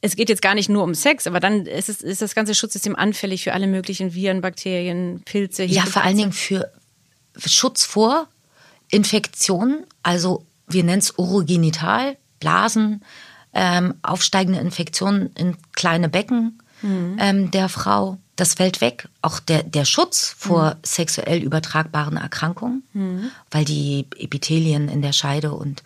es 0.04 0.16
geht 0.16 0.28
jetzt 0.28 0.42
gar 0.42 0.56
nicht 0.56 0.68
nur 0.68 0.82
um 0.82 0.94
Sex, 0.94 1.28
aber 1.28 1.38
dann 1.38 1.64
ist, 1.64 1.88
es, 1.88 2.02
ist 2.02 2.20
das 2.20 2.34
ganze 2.34 2.56
Schutzsystem 2.56 2.96
anfällig 2.96 3.44
für 3.44 3.52
alle 3.52 3.68
möglichen 3.68 4.14
Viren, 4.14 4.40
Bakterien, 4.40 5.22
Pilze. 5.24 5.62
Ja, 5.62 5.86
vor 5.86 6.02
allen 6.02 6.16
Dingen 6.16 6.32
für 6.32 6.72
Schutz 7.36 7.84
vor 7.84 8.26
Infektionen, 8.90 9.86
also 10.02 10.44
wir 10.66 10.82
nennen 10.82 10.98
es 10.98 11.12
Urogenital, 11.12 12.16
Blasen, 12.40 13.04
ähm, 13.54 13.94
aufsteigende 14.02 14.58
Infektionen 14.58 15.30
in 15.36 15.56
kleine 15.72 16.08
Becken 16.08 16.58
mhm. 16.82 17.16
ähm, 17.20 17.50
der 17.52 17.68
Frau. 17.68 18.18
Das 18.42 18.54
fällt 18.54 18.80
weg. 18.80 19.08
Auch 19.20 19.38
der, 19.38 19.62
der 19.62 19.84
Schutz 19.84 20.34
vor 20.36 20.74
mhm. 20.74 20.78
sexuell 20.82 21.44
übertragbaren 21.44 22.16
Erkrankungen, 22.16 22.82
mhm. 22.92 23.30
weil 23.52 23.64
die 23.64 24.08
Epithelien 24.16 24.88
in 24.88 25.00
der 25.00 25.12
Scheide 25.12 25.52
und 25.52 25.84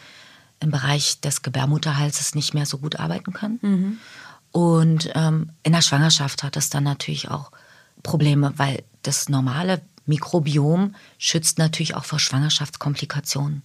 im 0.61 0.71
Bereich 0.71 1.21
des 1.21 1.43
Gebärmutterhalses 1.43 2.35
nicht 2.35 2.55
mehr 2.55 2.65
so 2.65 2.79
gut 2.79 2.99
arbeiten 2.99 3.35
können. 3.35 3.59
Mhm. 3.61 3.99
Und 4.53 5.11
ähm, 5.15 5.51
in 5.65 5.73
der 5.75 5.83
Schwangerschaft 5.83 6.43
hat 6.43 6.57
es 6.57 6.71
dann 6.71 6.85
natürlich 6.85 7.31
auch 7.31 7.51
Probleme, 8.03 8.55
weil 8.57 8.85
das 9.03 9.29
normale 9.29 9.83
Mikrobiom 10.07 10.95
schützt 11.19 11.59
natürlich 11.59 11.95
auch 11.95 12.07
vor 12.07 12.21
Schwangerschaftskomplikationen. 12.21 13.65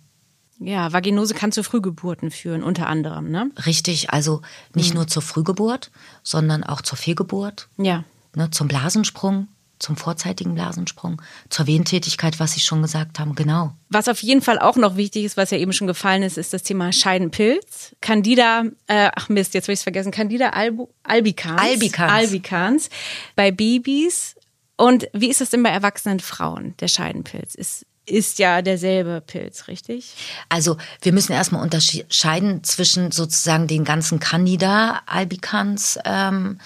Ja, 0.59 0.91
Vaginose 0.91 1.33
kann 1.33 1.53
zu 1.53 1.63
Frühgeburten 1.63 2.29
führen, 2.29 2.61
unter 2.61 2.87
anderem, 2.87 3.31
ne? 3.31 3.51
Richtig, 3.65 4.09
also 4.09 4.41
nicht 4.73 4.89
mhm. 4.89 4.95
nur 4.95 5.07
zur 5.07 5.21
Frühgeburt, 5.21 5.91
sondern 6.23 6.65
auch 6.65 6.81
zur 6.81 6.97
Fehlgeburt. 6.97 7.69
Ja. 7.77 8.03
Ne, 8.35 8.49
zum 8.49 8.67
Blasensprung, 8.67 9.47
zum 9.81 9.97
vorzeitigen 9.97 10.53
Blasensprung, 10.53 11.21
zur 11.49 11.67
Wehentätigkeit, 11.67 12.39
was 12.39 12.53
Sie 12.53 12.59
schon 12.61 12.81
gesagt 12.81 13.19
haben, 13.19 13.35
genau. 13.35 13.73
Was 13.89 14.07
auf 14.07 14.21
jeden 14.21 14.41
Fall 14.41 14.59
auch 14.59 14.77
noch 14.77 14.95
wichtig 14.95 15.25
ist, 15.25 15.37
was 15.37 15.51
ja 15.51 15.57
eben 15.57 15.73
schon 15.73 15.87
gefallen 15.87 16.23
ist, 16.23 16.37
ist 16.37 16.53
das 16.53 16.63
Thema 16.63 16.93
Scheidenpilz. 16.93 17.95
Candida, 17.99 18.63
äh, 18.87 19.09
ach 19.15 19.29
Mist, 19.29 19.53
jetzt 19.53 19.65
habe 19.65 19.73
ich 19.73 19.79
es 19.79 19.83
vergessen, 19.83 20.11
Candida 20.11 20.49
albu, 20.49 20.87
albicans. 21.03 21.61
Albicans. 21.61 22.11
Albicans. 22.11 22.89
Bei 23.35 23.51
Babys. 23.51 24.35
Und 24.77 25.07
wie 25.13 25.29
ist 25.29 25.41
das 25.41 25.49
denn 25.49 25.63
bei 25.63 25.69
erwachsenen 25.69 26.19
Frauen, 26.19 26.75
der 26.79 26.87
Scheidenpilz? 26.87 27.55
Ist, 27.55 27.85
ist 28.05 28.39
ja 28.39 28.61
derselbe 28.61 29.21
Pilz, 29.21 29.67
richtig? 29.67 30.13
Also 30.49 30.77
wir 31.01 31.13
müssen 31.13 31.33
erstmal 31.33 31.61
unterscheiden 31.61 32.63
zwischen 32.63 33.11
sozusagen 33.11 33.67
den 33.67 33.83
ganzen 33.83 34.19
Candida 34.19 35.01
albicans, 35.05 35.99
ähm, 36.05 36.59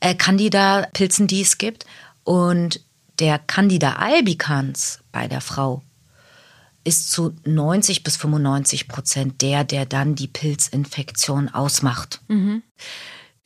äh, 0.00 0.14
Candida-Pilzen, 0.14 1.26
die 1.26 1.42
es 1.42 1.58
gibt 1.58 1.86
und 2.24 2.80
der 3.18 3.38
Candida 3.38 3.94
albicans 3.94 5.00
bei 5.12 5.28
der 5.28 5.40
Frau 5.40 5.82
ist 6.84 7.10
zu 7.10 7.36
90 7.44 8.02
bis 8.02 8.16
95 8.16 8.88
Prozent 8.88 9.42
der, 9.42 9.64
der 9.64 9.84
dann 9.84 10.14
die 10.14 10.28
Pilzinfektion 10.28 11.48
ausmacht. 11.50 12.20
Mhm. 12.28 12.62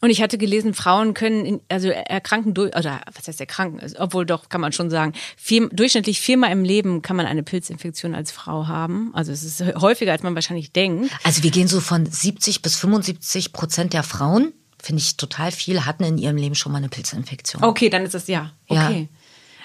Und 0.01 0.11
ich 0.11 0.21
hatte 0.21 0.37
gelesen, 0.37 0.75
Frauen 0.75 1.14
können, 1.14 1.47
in, 1.47 1.61
also 1.71 1.88
erkranken 1.88 2.53
durch, 2.53 2.77
oder 2.77 3.01
was 3.14 3.27
heißt 3.27 3.40
erkranken, 3.40 3.81
also, 3.81 3.97
obwohl 3.99 4.27
doch 4.27 4.51
kann 4.51 4.61
man 4.61 4.71
schon 4.73 4.90
sagen, 4.90 5.14
vier, 5.37 5.71
durchschnittlich 5.71 6.21
viermal 6.21 6.53
im 6.53 6.62
Leben 6.62 7.01
kann 7.01 7.17
man 7.17 7.25
eine 7.25 7.43
Pilzinfektion 7.43 8.14
als 8.14 8.31
Frau 8.31 8.67
haben. 8.67 9.12
Also 9.14 9.33
es 9.33 9.43
ist 9.43 9.64
häufiger, 9.77 10.12
als 10.12 10.23
man 10.23 10.35
wahrscheinlich 10.35 10.73
denkt. 10.73 11.11
Also 11.23 11.43
wir 11.43 11.51
gehen 11.51 11.69
so 11.69 11.81
von 11.81 12.05
70 12.05 12.61
bis 12.61 12.77
75 12.77 13.55
Prozent 13.55 13.95
der 13.95 14.03
Frauen 14.03 14.53
finde 14.85 15.01
ich 15.01 15.16
total 15.16 15.51
viel, 15.51 15.87
hatten 15.87 16.05
in 16.05 16.18
ihrem 16.18 16.37
Leben 16.37 16.55
schon 16.55 16.73
mal 16.73 16.79
eine 16.79 16.88
Pilzinfektion. 16.88 17.62
Okay, 17.64 17.88
dann 17.88 18.05
ist 18.05 18.14
es 18.14 18.27
ja. 18.27 18.53
Okay. 18.68 19.09
Ja. 19.11 19.18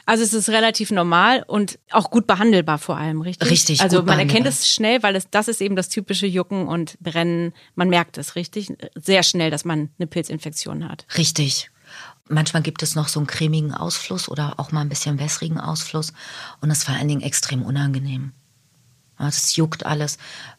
Also 0.05 0.23
es 0.23 0.33
ist 0.33 0.49
relativ 0.49 0.89
normal 0.89 1.43
und 1.45 1.77
auch 1.91 2.09
gut 2.09 2.25
behandelbar 2.25 2.79
vor 2.79 2.97
allem, 2.97 3.21
richtig? 3.21 3.51
Richtig. 3.51 3.81
Also 3.81 4.01
man 4.01 4.17
erkennt 4.17 4.47
es 4.47 4.67
schnell, 4.67 5.03
weil 5.03 5.15
es, 5.15 5.29
das 5.29 5.47
ist 5.47 5.61
eben 5.61 5.75
das 5.75 5.87
typische 5.89 6.25
Jucken 6.25 6.67
und 6.67 6.97
Brennen. 6.99 7.53
Man 7.75 7.89
merkt 7.89 8.17
es 8.17 8.35
richtig 8.35 8.73
sehr 8.95 9.21
schnell, 9.21 9.51
dass 9.51 9.65
man 9.65 9.89
eine 9.99 10.07
Pilzinfektion 10.07 10.89
hat. 10.89 11.05
Richtig. 11.15 11.69
Manchmal 12.27 12.63
gibt 12.63 12.81
es 12.81 12.95
noch 12.95 13.07
so 13.07 13.19
einen 13.19 13.27
cremigen 13.27 13.73
Ausfluss 13.73 14.29
oder 14.29 14.55
auch 14.57 14.71
mal 14.71 14.81
ein 14.81 14.89
bisschen 14.89 15.19
wässrigen 15.19 15.59
Ausfluss 15.59 16.13
und 16.61 16.69
das 16.69 16.79
ist 16.79 16.83
vor 16.85 16.95
allen 16.95 17.07
Dingen 17.07 17.21
extrem 17.21 17.61
unangenehm. 17.61 18.31
Es 19.27 19.55
juckt 19.55 19.85
alles. 19.85 20.17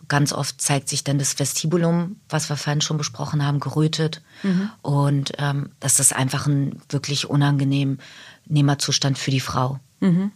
Ganz 0.09 0.33
oft 0.33 0.61
zeigt 0.61 0.89
sich 0.89 1.05
dann 1.05 1.19
das 1.19 1.39
Vestibulum, 1.39 2.17
was 2.29 2.49
wir 2.49 2.57
vorhin 2.57 2.81
schon 2.81 2.99
besprochen 2.99 3.45
haben, 3.45 3.61
gerötet. 3.61 4.23
Mhm. 4.43 4.71
Und 4.83 5.33
ähm, 5.39 5.71
das 5.81 6.01
ist 6.01 6.15
einfach 6.15 6.47
ein 6.47 6.81
wirklich 6.89 7.31
unangenehmer 7.31 7.99
Zustand 8.79 9.19
für 9.19 9.31
die 9.31 9.41
Frau. 9.41 9.81
Mhm. 10.01 10.33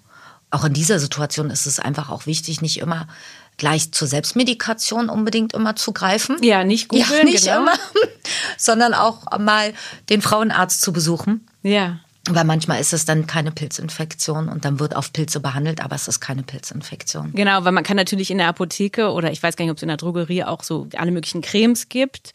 Auch 0.51 0.65
in 0.65 0.73
dieser 0.73 1.01
Situation 1.01 1.51
ist 1.51 1.67
es 1.67 1.81
einfach 1.81 2.11
auch 2.11 2.27
wichtig, 2.27 2.63
nicht 2.63 2.79
immer 2.79 3.09
gleich 3.57 3.93
zur 3.93 4.09
Selbstmedikation 4.09 5.09
unbedingt 5.09 5.53
immer 5.53 5.77
zu 5.77 5.93
greifen. 5.93 6.37
Ja, 6.43 6.65
nicht 6.65 6.89
googeln, 6.89 7.09
ja, 7.11 7.25
nicht 7.25 7.45
genau. 7.45 7.63
immer, 7.63 7.75
sondern 8.57 8.95
auch 8.95 9.39
mal 9.39 9.75
den 10.09 10.23
Frauenarzt 10.23 10.81
zu 10.81 10.93
besuchen. 10.93 11.47
Ja. 11.63 12.01
Weil 12.31 12.45
manchmal 12.45 12.81
ist 12.81 12.95
es 12.95 13.05
dann 13.05 13.27
keine 13.27 13.51
Pilzinfektion 13.51 14.49
und 14.49 14.65
dann 14.65 14.81
wird 14.81 14.97
auf 14.97 15.13
Pilze 15.13 15.41
behandelt, 15.41 15.85
aber 15.85 15.95
es 15.95 16.09
ist 16.09 16.21
keine 16.21 16.43
Pilzinfektion. 16.43 17.33
Genau, 17.35 17.65
weil 17.65 17.73
man 17.73 17.85
kann 17.85 17.97
natürlich 17.97 18.31
in 18.31 18.39
der 18.39 18.49
Apotheke 18.49 19.11
oder 19.11 19.31
ich 19.31 19.43
weiß 19.43 19.57
gar 19.57 19.65
nicht, 19.65 19.73
ob 19.73 19.77
es 19.77 19.83
in 19.83 19.89
der 19.89 19.99
Drogerie 19.99 20.45
auch 20.45 20.63
so 20.63 20.89
alle 20.97 21.11
möglichen 21.11 21.43
Cremes 21.43 21.91
gibt. 21.91 22.33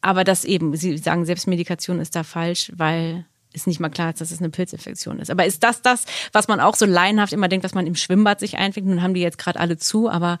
Aber 0.00 0.24
das 0.24 0.44
eben, 0.44 0.76
Sie 0.76 0.98
sagen, 0.98 1.24
Selbstmedikation 1.24 2.00
ist 2.00 2.16
da 2.16 2.24
falsch, 2.24 2.72
weil 2.74 3.26
es 3.52 3.66
nicht 3.66 3.80
mal 3.80 3.88
klar 3.88 4.10
ist, 4.10 4.20
dass 4.20 4.30
es 4.30 4.40
eine 4.40 4.50
Pilzinfektion 4.50 5.18
ist. 5.20 5.30
Aber 5.30 5.46
ist 5.46 5.62
das 5.62 5.82
das, 5.82 6.04
was 6.32 6.48
man 6.48 6.60
auch 6.60 6.74
so 6.74 6.84
laienhaft 6.84 7.32
immer 7.32 7.48
denkt, 7.48 7.64
was 7.64 7.74
man 7.74 7.86
im 7.86 7.94
Schwimmbad 7.94 8.40
sich 8.40 8.58
einfängt? 8.58 8.86
Nun 8.86 9.02
haben 9.02 9.14
die 9.14 9.20
jetzt 9.20 9.38
gerade 9.38 9.58
alle 9.58 9.78
zu, 9.78 10.08
aber 10.08 10.38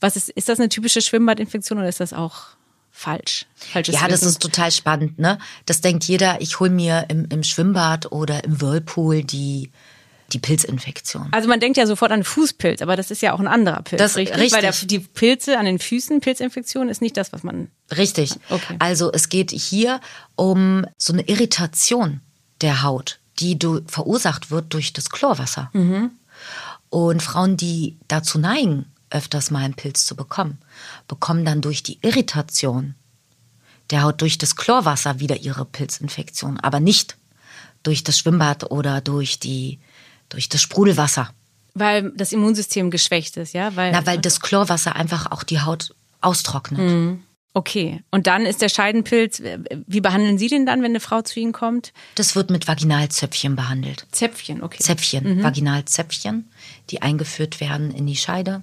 was 0.00 0.16
ist, 0.16 0.28
ist 0.30 0.48
das 0.48 0.58
eine 0.58 0.68
typische 0.68 1.00
Schwimmbadinfektion 1.00 1.78
oder 1.78 1.88
ist 1.88 2.00
das 2.00 2.12
auch 2.12 2.48
falsch. 2.92 3.46
Falsches 3.56 3.94
ja, 3.94 4.06
das 4.06 4.22
ist 4.22 4.40
total 4.40 4.70
spannend, 4.70 5.18
ne? 5.18 5.38
Das 5.66 5.80
denkt 5.80 6.04
jeder, 6.04 6.40
ich 6.40 6.60
hole 6.60 6.70
mir 6.70 7.06
im, 7.08 7.26
im 7.30 7.42
Schwimmbad 7.42 8.12
oder 8.12 8.44
im 8.44 8.60
Whirlpool 8.60 9.24
die 9.24 9.70
die 10.32 10.38
Pilzinfektion. 10.38 11.28
Also 11.30 11.48
man 11.48 11.60
denkt 11.60 11.76
ja 11.76 11.86
sofort 11.86 12.10
an 12.10 12.24
Fußpilz, 12.24 12.82
aber 12.82 12.96
das 12.96 13.10
ist 13.10 13.22
ja 13.22 13.32
auch 13.32 13.40
ein 13.40 13.46
anderer 13.46 13.82
Pilz, 13.82 13.98
das, 13.98 14.16
richtig? 14.16 14.36
richtig? 14.36 14.52
Weil 14.52 14.62
der, 14.62 14.72
die 14.72 14.98
Pilze 14.98 15.58
an 15.58 15.66
den 15.66 15.78
Füßen, 15.78 16.20
Pilzinfektion, 16.20 16.88
ist 16.88 17.02
nicht 17.02 17.16
das, 17.16 17.32
was 17.32 17.42
man... 17.42 17.68
Richtig. 17.94 18.34
Okay. 18.48 18.76
Also 18.78 19.12
es 19.12 19.28
geht 19.28 19.50
hier 19.50 20.00
um 20.34 20.86
so 20.96 21.12
eine 21.12 21.22
Irritation 21.22 22.20
der 22.60 22.82
Haut, 22.82 23.18
die 23.40 23.58
du, 23.58 23.80
verursacht 23.86 24.50
wird 24.50 24.72
durch 24.72 24.92
das 24.92 25.10
Chlorwasser. 25.10 25.70
Mhm. 25.72 26.12
Und 26.88 27.22
Frauen, 27.22 27.56
die 27.56 27.98
dazu 28.08 28.38
neigen, 28.38 28.91
öfters 29.12 29.50
mal 29.50 29.64
einen 29.64 29.74
Pilz 29.74 30.04
zu 30.04 30.16
bekommen, 30.16 30.58
bekommen 31.08 31.44
dann 31.44 31.60
durch 31.60 31.82
die 31.82 31.98
Irritation 32.02 32.94
der 33.90 34.02
Haut 34.02 34.20
durch 34.20 34.38
das 34.38 34.56
Chlorwasser 34.56 35.20
wieder 35.20 35.36
ihre 35.36 35.64
Pilzinfektion, 35.64 36.58
aber 36.58 36.80
nicht 36.80 37.16
durch 37.82 38.02
das 38.02 38.18
Schwimmbad 38.18 38.70
oder 38.70 39.00
durch, 39.00 39.38
die, 39.38 39.78
durch 40.28 40.48
das 40.48 40.62
Sprudelwasser. 40.62 41.30
Weil 41.74 42.10
das 42.12 42.32
Immunsystem 42.32 42.90
geschwächt 42.90 43.36
ist, 43.36 43.54
ja? 43.54 43.76
Weil, 43.76 43.92
Na, 43.92 44.06
weil 44.06 44.18
das 44.18 44.40
Chlorwasser 44.40 44.96
einfach 44.96 45.30
auch 45.30 45.42
die 45.42 45.60
Haut 45.60 45.94
austrocknet. 46.20 46.80
Mhm. 46.80 47.22
Okay. 47.54 48.02
Und 48.10 48.26
dann 48.26 48.46
ist 48.46 48.62
der 48.62 48.70
Scheidenpilz, 48.70 49.42
wie 49.86 50.00
behandeln 50.00 50.38
Sie 50.38 50.48
den 50.48 50.64
dann, 50.64 50.80
wenn 50.80 50.92
eine 50.92 51.00
Frau 51.00 51.20
zu 51.20 51.38
Ihnen 51.38 51.52
kommt? 51.52 51.92
Das 52.14 52.34
wird 52.34 52.50
mit 52.50 52.66
Vaginalzöpfchen 52.66 53.56
behandelt. 53.56 54.06
Zäpfchen, 54.10 54.62
okay. 54.62 54.82
Zäpfchen, 54.82 55.36
mhm. 55.36 55.42
Vaginalzäpfchen, 55.42 56.50
die 56.88 57.02
eingeführt 57.02 57.60
werden 57.60 57.90
in 57.90 58.06
die 58.06 58.16
Scheide 58.16 58.62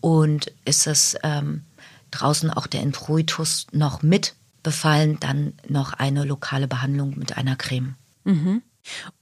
und 0.00 0.52
ist 0.64 0.86
es 0.86 1.16
ähm, 1.22 1.62
draußen 2.10 2.50
auch 2.50 2.66
der 2.66 2.82
Introitus 2.82 3.66
noch 3.72 4.02
mit 4.02 4.34
befallen, 4.62 5.18
dann 5.20 5.54
noch 5.68 5.92
eine 5.92 6.24
lokale 6.24 6.68
Behandlung 6.68 7.14
mit 7.16 7.36
einer 7.36 7.56
Creme. 7.56 7.94
Mhm. 8.24 8.62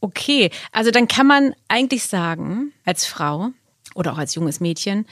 Okay, 0.00 0.50
also 0.72 0.90
dann 0.90 1.08
kann 1.08 1.26
man 1.26 1.54
eigentlich 1.68 2.04
sagen, 2.04 2.72
als 2.84 3.06
Frau 3.06 3.50
oder 3.94 4.12
auch 4.12 4.18
als 4.18 4.34
junges 4.34 4.60
Mädchen, 4.60 5.06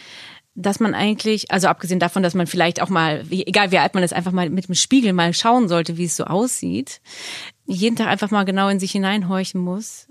dass 0.55 0.79
man 0.79 0.95
eigentlich, 0.95 1.51
also 1.51 1.67
abgesehen 1.67 1.99
davon, 1.99 2.23
dass 2.23 2.35
man 2.35 2.47
vielleicht 2.47 2.81
auch 2.81 2.89
mal, 2.89 3.25
egal 3.31 3.73
wie 3.73 3.79
alt 3.79 3.95
man 3.95 4.05
ist, 4.05 4.13
einfach 4.13 4.31
mal 4.31 4.49
mit 4.51 4.69
dem 4.69 4.75
Spiegel 4.77 5.13
mal 5.13 5.35
schauen 5.35 5.69
sollte, 5.69 5.97
wie 5.97 6.05
es 6.05 6.17
so 6.17 6.25
aussieht, 6.25 7.01
jeden 7.67 7.97
Tag 7.97 8.07
einfach 8.07 8.31
mal 8.31 8.45
genau 8.45 8.69
in 8.69 8.79
sich 8.79 8.93
hineinhorchen 8.93 9.61
muss 9.61 10.07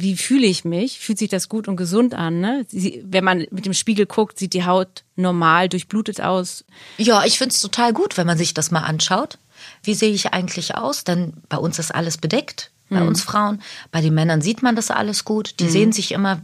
wie 0.00 0.16
fühle 0.16 0.46
ich 0.46 0.64
mich? 0.64 0.98
Fühlt 0.98 1.18
sich 1.18 1.28
das 1.28 1.48
gut 1.48 1.68
und 1.68 1.76
gesund 1.76 2.14
an? 2.14 2.40
Ne? 2.40 2.66
Sie, 2.68 3.02
wenn 3.06 3.24
man 3.24 3.46
mit 3.50 3.66
dem 3.66 3.74
Spiegel 3.74 4.06
guckt, 4.06 4.38
sieht 4.38 4.52
die 4.52 4.64
Haut 4.64 5.04
normal, 5.16 5.68
durchblutet 5.68 6.20
aus. 6.20 6.64
Ja, 6.98 7.24
ich 7.24 7.38
finde 7.38 7.54
es 7.54 7.60
total 7.60 7.92
gut, 7.92 8.16
wenn 8.16 8.26
man 8.26 8.38
sich 8.38 8.54
das 8.54 8.70
mal 8.70 8.80
anschaut. 8.80 9.38
Wie 9.82 9.94
sehe 9.94 10.12
ich 10.12 10.32
eigentlich 10.32 10.74
aus? 10.74 11.04
Denn 11.04 11.34
bei 11.48 11.56
uns 11.56 11.78
ist 11.78 11.94
alles 11.94 12.18
bedeckt, 12.18 12.70
bei 12.88 13.00
mhm. 13.00 13.08
uns 13.08 13.22
Frauen. 13.22 13.62
Bei 13.90 14.00
den 14.00 14.14
Männern 14.14 14.42
sieht 14.42 14.62
man 14.62 14.76
das 14.76 14.90
alles 14.90 15.24
gut. 15.24 15.60
Die 15.60 15.64
mhm. 15.64 15.70
sehen 15.70 15.92
sich 15.92 16.12
immer, 16.12 16.42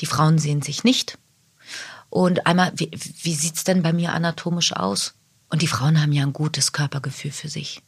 die 0.00 0.06
Frauen 0.06 0.38
sehen 0.38 0.62
sich 0.62 0.84
nicht. 0.84 1.18
Und 2.10 2.46
einmal, 2.46 2.72
wie, 2.76 2.90
wie 3.22 3.34
sieht 3.34 3.56
es 3.56 3.64
denn 3.64 3.82
bei 3.82 3.92
mir 3.92 4.12
anatomisch 4.12 4.74
aus? 4.74 5.14
Und 5.48 5.62
die 5.62 5.66
Frauen 5.66 6.00
haben 6.00 6.12
ja 6.12 6.22
ein 6.22 6.32
gutes 6.32 6.72
Körpergefühl 6.72 7.30
für 7.30 7.48
sich. 7.48 7.82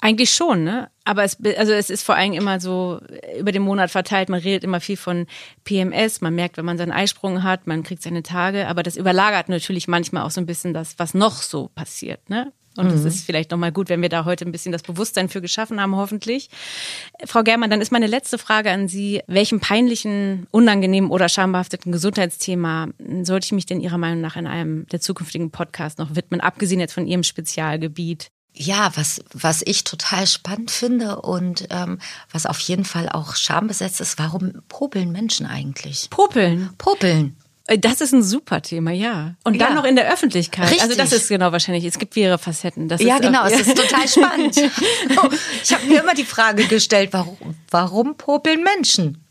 Eigentlich 0.00 0.30
schon, 0.30 0.64
ne? 0.64 0.90
Aber 1.04 1.24
es, 1.24 1.38
also 1.56 1.72
es 1.72 1.88
ist 1.88 2.02
vor 2.02 2.16
allem 2.16 2.34
immer 2.34 2.60
so 2.60 3.00
über 3.38 3.52
den 3.52 3.62
Monat 3.62 3.90
verteilt. 3.90 4.28
Man 4.28 4.40
redet 4.40 4.64
immer 4.64 4.80
viel 4.80 4.96
von 4.96 5.26
PMS. 5.64 6.20
Man 6.20 6.34
merkt, 6.34 6.58
wenn 6.58 6.64
man 6.64 6.78
seinen 6.78 6.92
Eisprung 6.92 7.42
hat, 7.42 7.66
man 7.66 7.82
kriegt 7.82 8.02
seine 8.02 8.22
Tage. 8.22 8.68
Aber 8.68 8.82
das 8.82 8.96
überlagert 8.96 9.48
natürlich 9.48 9.88
manchmal 9.88 10.24
auch 10.24 10.30
so 10.30 10.40
ein 10.40 10.46
bisschen 10.46 10.74
das, 10.74 10.98
was 10.98 11.14
noch 11.14 11.42
so 11.42 11.68
passiert, 11.74 12.28
ne? 12.28 12.52
Und 12.76 12.88
es 12.88 13.00
mhm. 13.00 13.06
ist 13.06 13.24
vielleicht 13.24 13.50
nochmal 13.50 13.72
gut, 13.72 13.88
wenn 13.88 14.02
wir 14.02 14.08
da 14.08 14.24
heute 14.24 14.44
ein 14.44 14.52
bisschen 14.52 14.72
das 14.72 14.82
Bewusstsein 14.82 15.28
für 15.28 15.40
geschaffen 15.40 15.80
haben, 15.80 15.96
hoffentlich. 15.96 16.50
Frau 17.24 17.42
Germann, 17.42 17.70
dann 17.70 17.80
ist 17.80 17.90
meine 17.90 18.06
letzte 18.06 18.38
Frage 18.38 18.70
an 18.70 18.86
Sie. 18.88 19.22
Welchem 19.26 19.60
peinlichen, 19.60 20.46
unangenehmen 20.50 21.10
oder 21.10 21.28
schambehafteten 21.28 21.90
Gesundheitsthema 21.90 22.88
sollte 23.22 23.46
ich 23.46 23.52
mich 23.52 23.66
denn 23.66 23.80
Ihrer 23.80 23.98
Meinung 23.98 24.20
nach 24.20 24.36
in 24.36 24.46
einem 24.46 24.86
der 24.88 25.00
zukünftigen 25.00 25.50
Podcasts 25.50 25.98
noch 25.98 26.14
widmen, 26.16 26.40
abgesehen 26.40 26.80
jetzt 26.80 26.92
von 26.92 27.06
Ihrem 27.06 27.22
Spezialgebiet? 27.22 28.30
Ja, 28.56 28.90
was, 28.94 29.20
was 29.32 29.62
ich 29.64 29.84
total 29.84 30.26
spannend 30.26 30.70
finde 30.70 31.20
und 31.20 31.68
ähm, 31.70 31.98
was 32.32 32.46
auf 32.46 32.58
jeden 32.60 32.84
Fall 32.84 33.08
auch 33.08 33.36
schambesetzt 33.36 34.00
ist, 34.00 34.18
warum 34.18 34.62
popeln 34.68 35.12
Menschen 35.12 35.46
eigentlich? 35.46 36.08
Popeln? 36.10 36.70
Popeln. 36.78 37.36
Äh, 37.66 37.78
das 37.78 38.00
ist 38.00 38.12
ein 38.12 38.22
super 38.22 38.62
Thema, 38.62 38.92
ja. 38.92 39.34
Und 39.44 39.60
dann 39.60 39.70
ja. 39.70 39.74
noch 39.74 39.84
in 39.84 39.96
der 39.96 40.10
Öffentlichkeit. 40.10 40.70
Richtig. 40.70 40.82
Also 40.82 40.96
das 40.96 41.12
ist 41.12 41.28
genau 41.28 41.52
wahrscheinlich. 41.52 41.84
Es 41.84 41.98
gibt 41.98 42.16
mehrere 42.16 42.38
Facetten. 42.38 42.88
Das 42.88 43.02
ja, 43.02 43.18
genau. 43.18 43.44
es 43.44 43.60
ist 43.60 43.76
total 43.76 44.08
spannend. 44.08 44.56
ich 44.56 45.72
habe 45.72 45.86
mir 45.86 46.00
immer 46.00 46.14
die 46.14 46.24
Frage 46.24 46.66
gestellt, 46.66 47.10
warum, 47.12 47.36
warum 47.70 48.16
popeln 48.16 48.62
Menschen? 48.62 49.22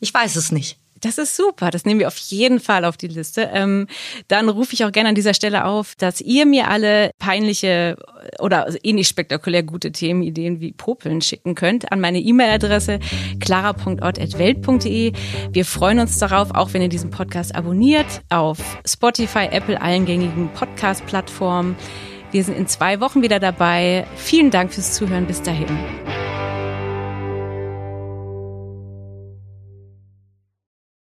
Ich 0.00 0.12
weiß 0.12 0.36
es 0.36 0.52
nicht. 0.52 0.78
Das 1.00 1.18
ist 1.18 1.36
super. 1.36 1.70
Das 1.70 1.84
nehmen 1.84 2.00
wir 2.00 2.08
auf 2.08 2.16
jeden 2.16 2.60
Fall 2.60 2.84
auf 2.84 2.96
die 2.96 3.08
Liste. 3.08 3.50
Ähm, 3.52 3.88
dann 4.28 4.48
rufe 4.48 4.74
ich 4.74 4.84
auch 4.84 4.92
gerne 4.92 5.10
an 5.10 5.14
dieser 5.14 5.34
Stelle 5.34 5.64
auf, 5.64 5.94
dass 5.96 6.20
ihr 6.20 6.46
mir 6.46 6.68
alle 6.68 7.10
peinliche 7.18 7.96
oder 8.40 8.68
ähnlich 8.82 9.08
spektakulär 9.08 9.62
gute 9.62 9.92
Themenideen 9.92 10.60
wie 10.60 10.72
Popeln 10.72 11.20
schicken 11.20 11.54
könnt 11.54 11.92
an 11.92 12.00
meine 12.00 12.20
E-Mail-Adresse 12.20 13.00
clara.ort.welt.de. 13.40 15.12
Wir 15.50 15.64
freuen 15.64 15.98
uns 15.98 16.18
darauf, 16.18 16.52
auch 16.52 16.72
wenn 16.72 16.82
ihr 16.82 16.88
diesen 16.88 17.10
Podcast 17.10 17.54
abonniert 17.54 18.22
auf 18.30 18.58
Spotify, 18.86 19.48
Apple, 19.50 19.80
allen 19.80 20.06
gängigen 20.06 20.48
Podcast-Plattformen. 20.54 21.76
Wir 22.30 22.42
sind 22.42 22.56
in 22.56 22.66
zwei 22.66 23.00
Wochen 23.00 23.22
wieder 23.22 23.38
dabei. 23.38 24.06
Vielen 24.16 24.50
Dank 24.50 24.72
fürs 24.72 24.94
Zuhören. 24.94 25.26
Bis 25.26 25.42
dahin. 25.42 26.23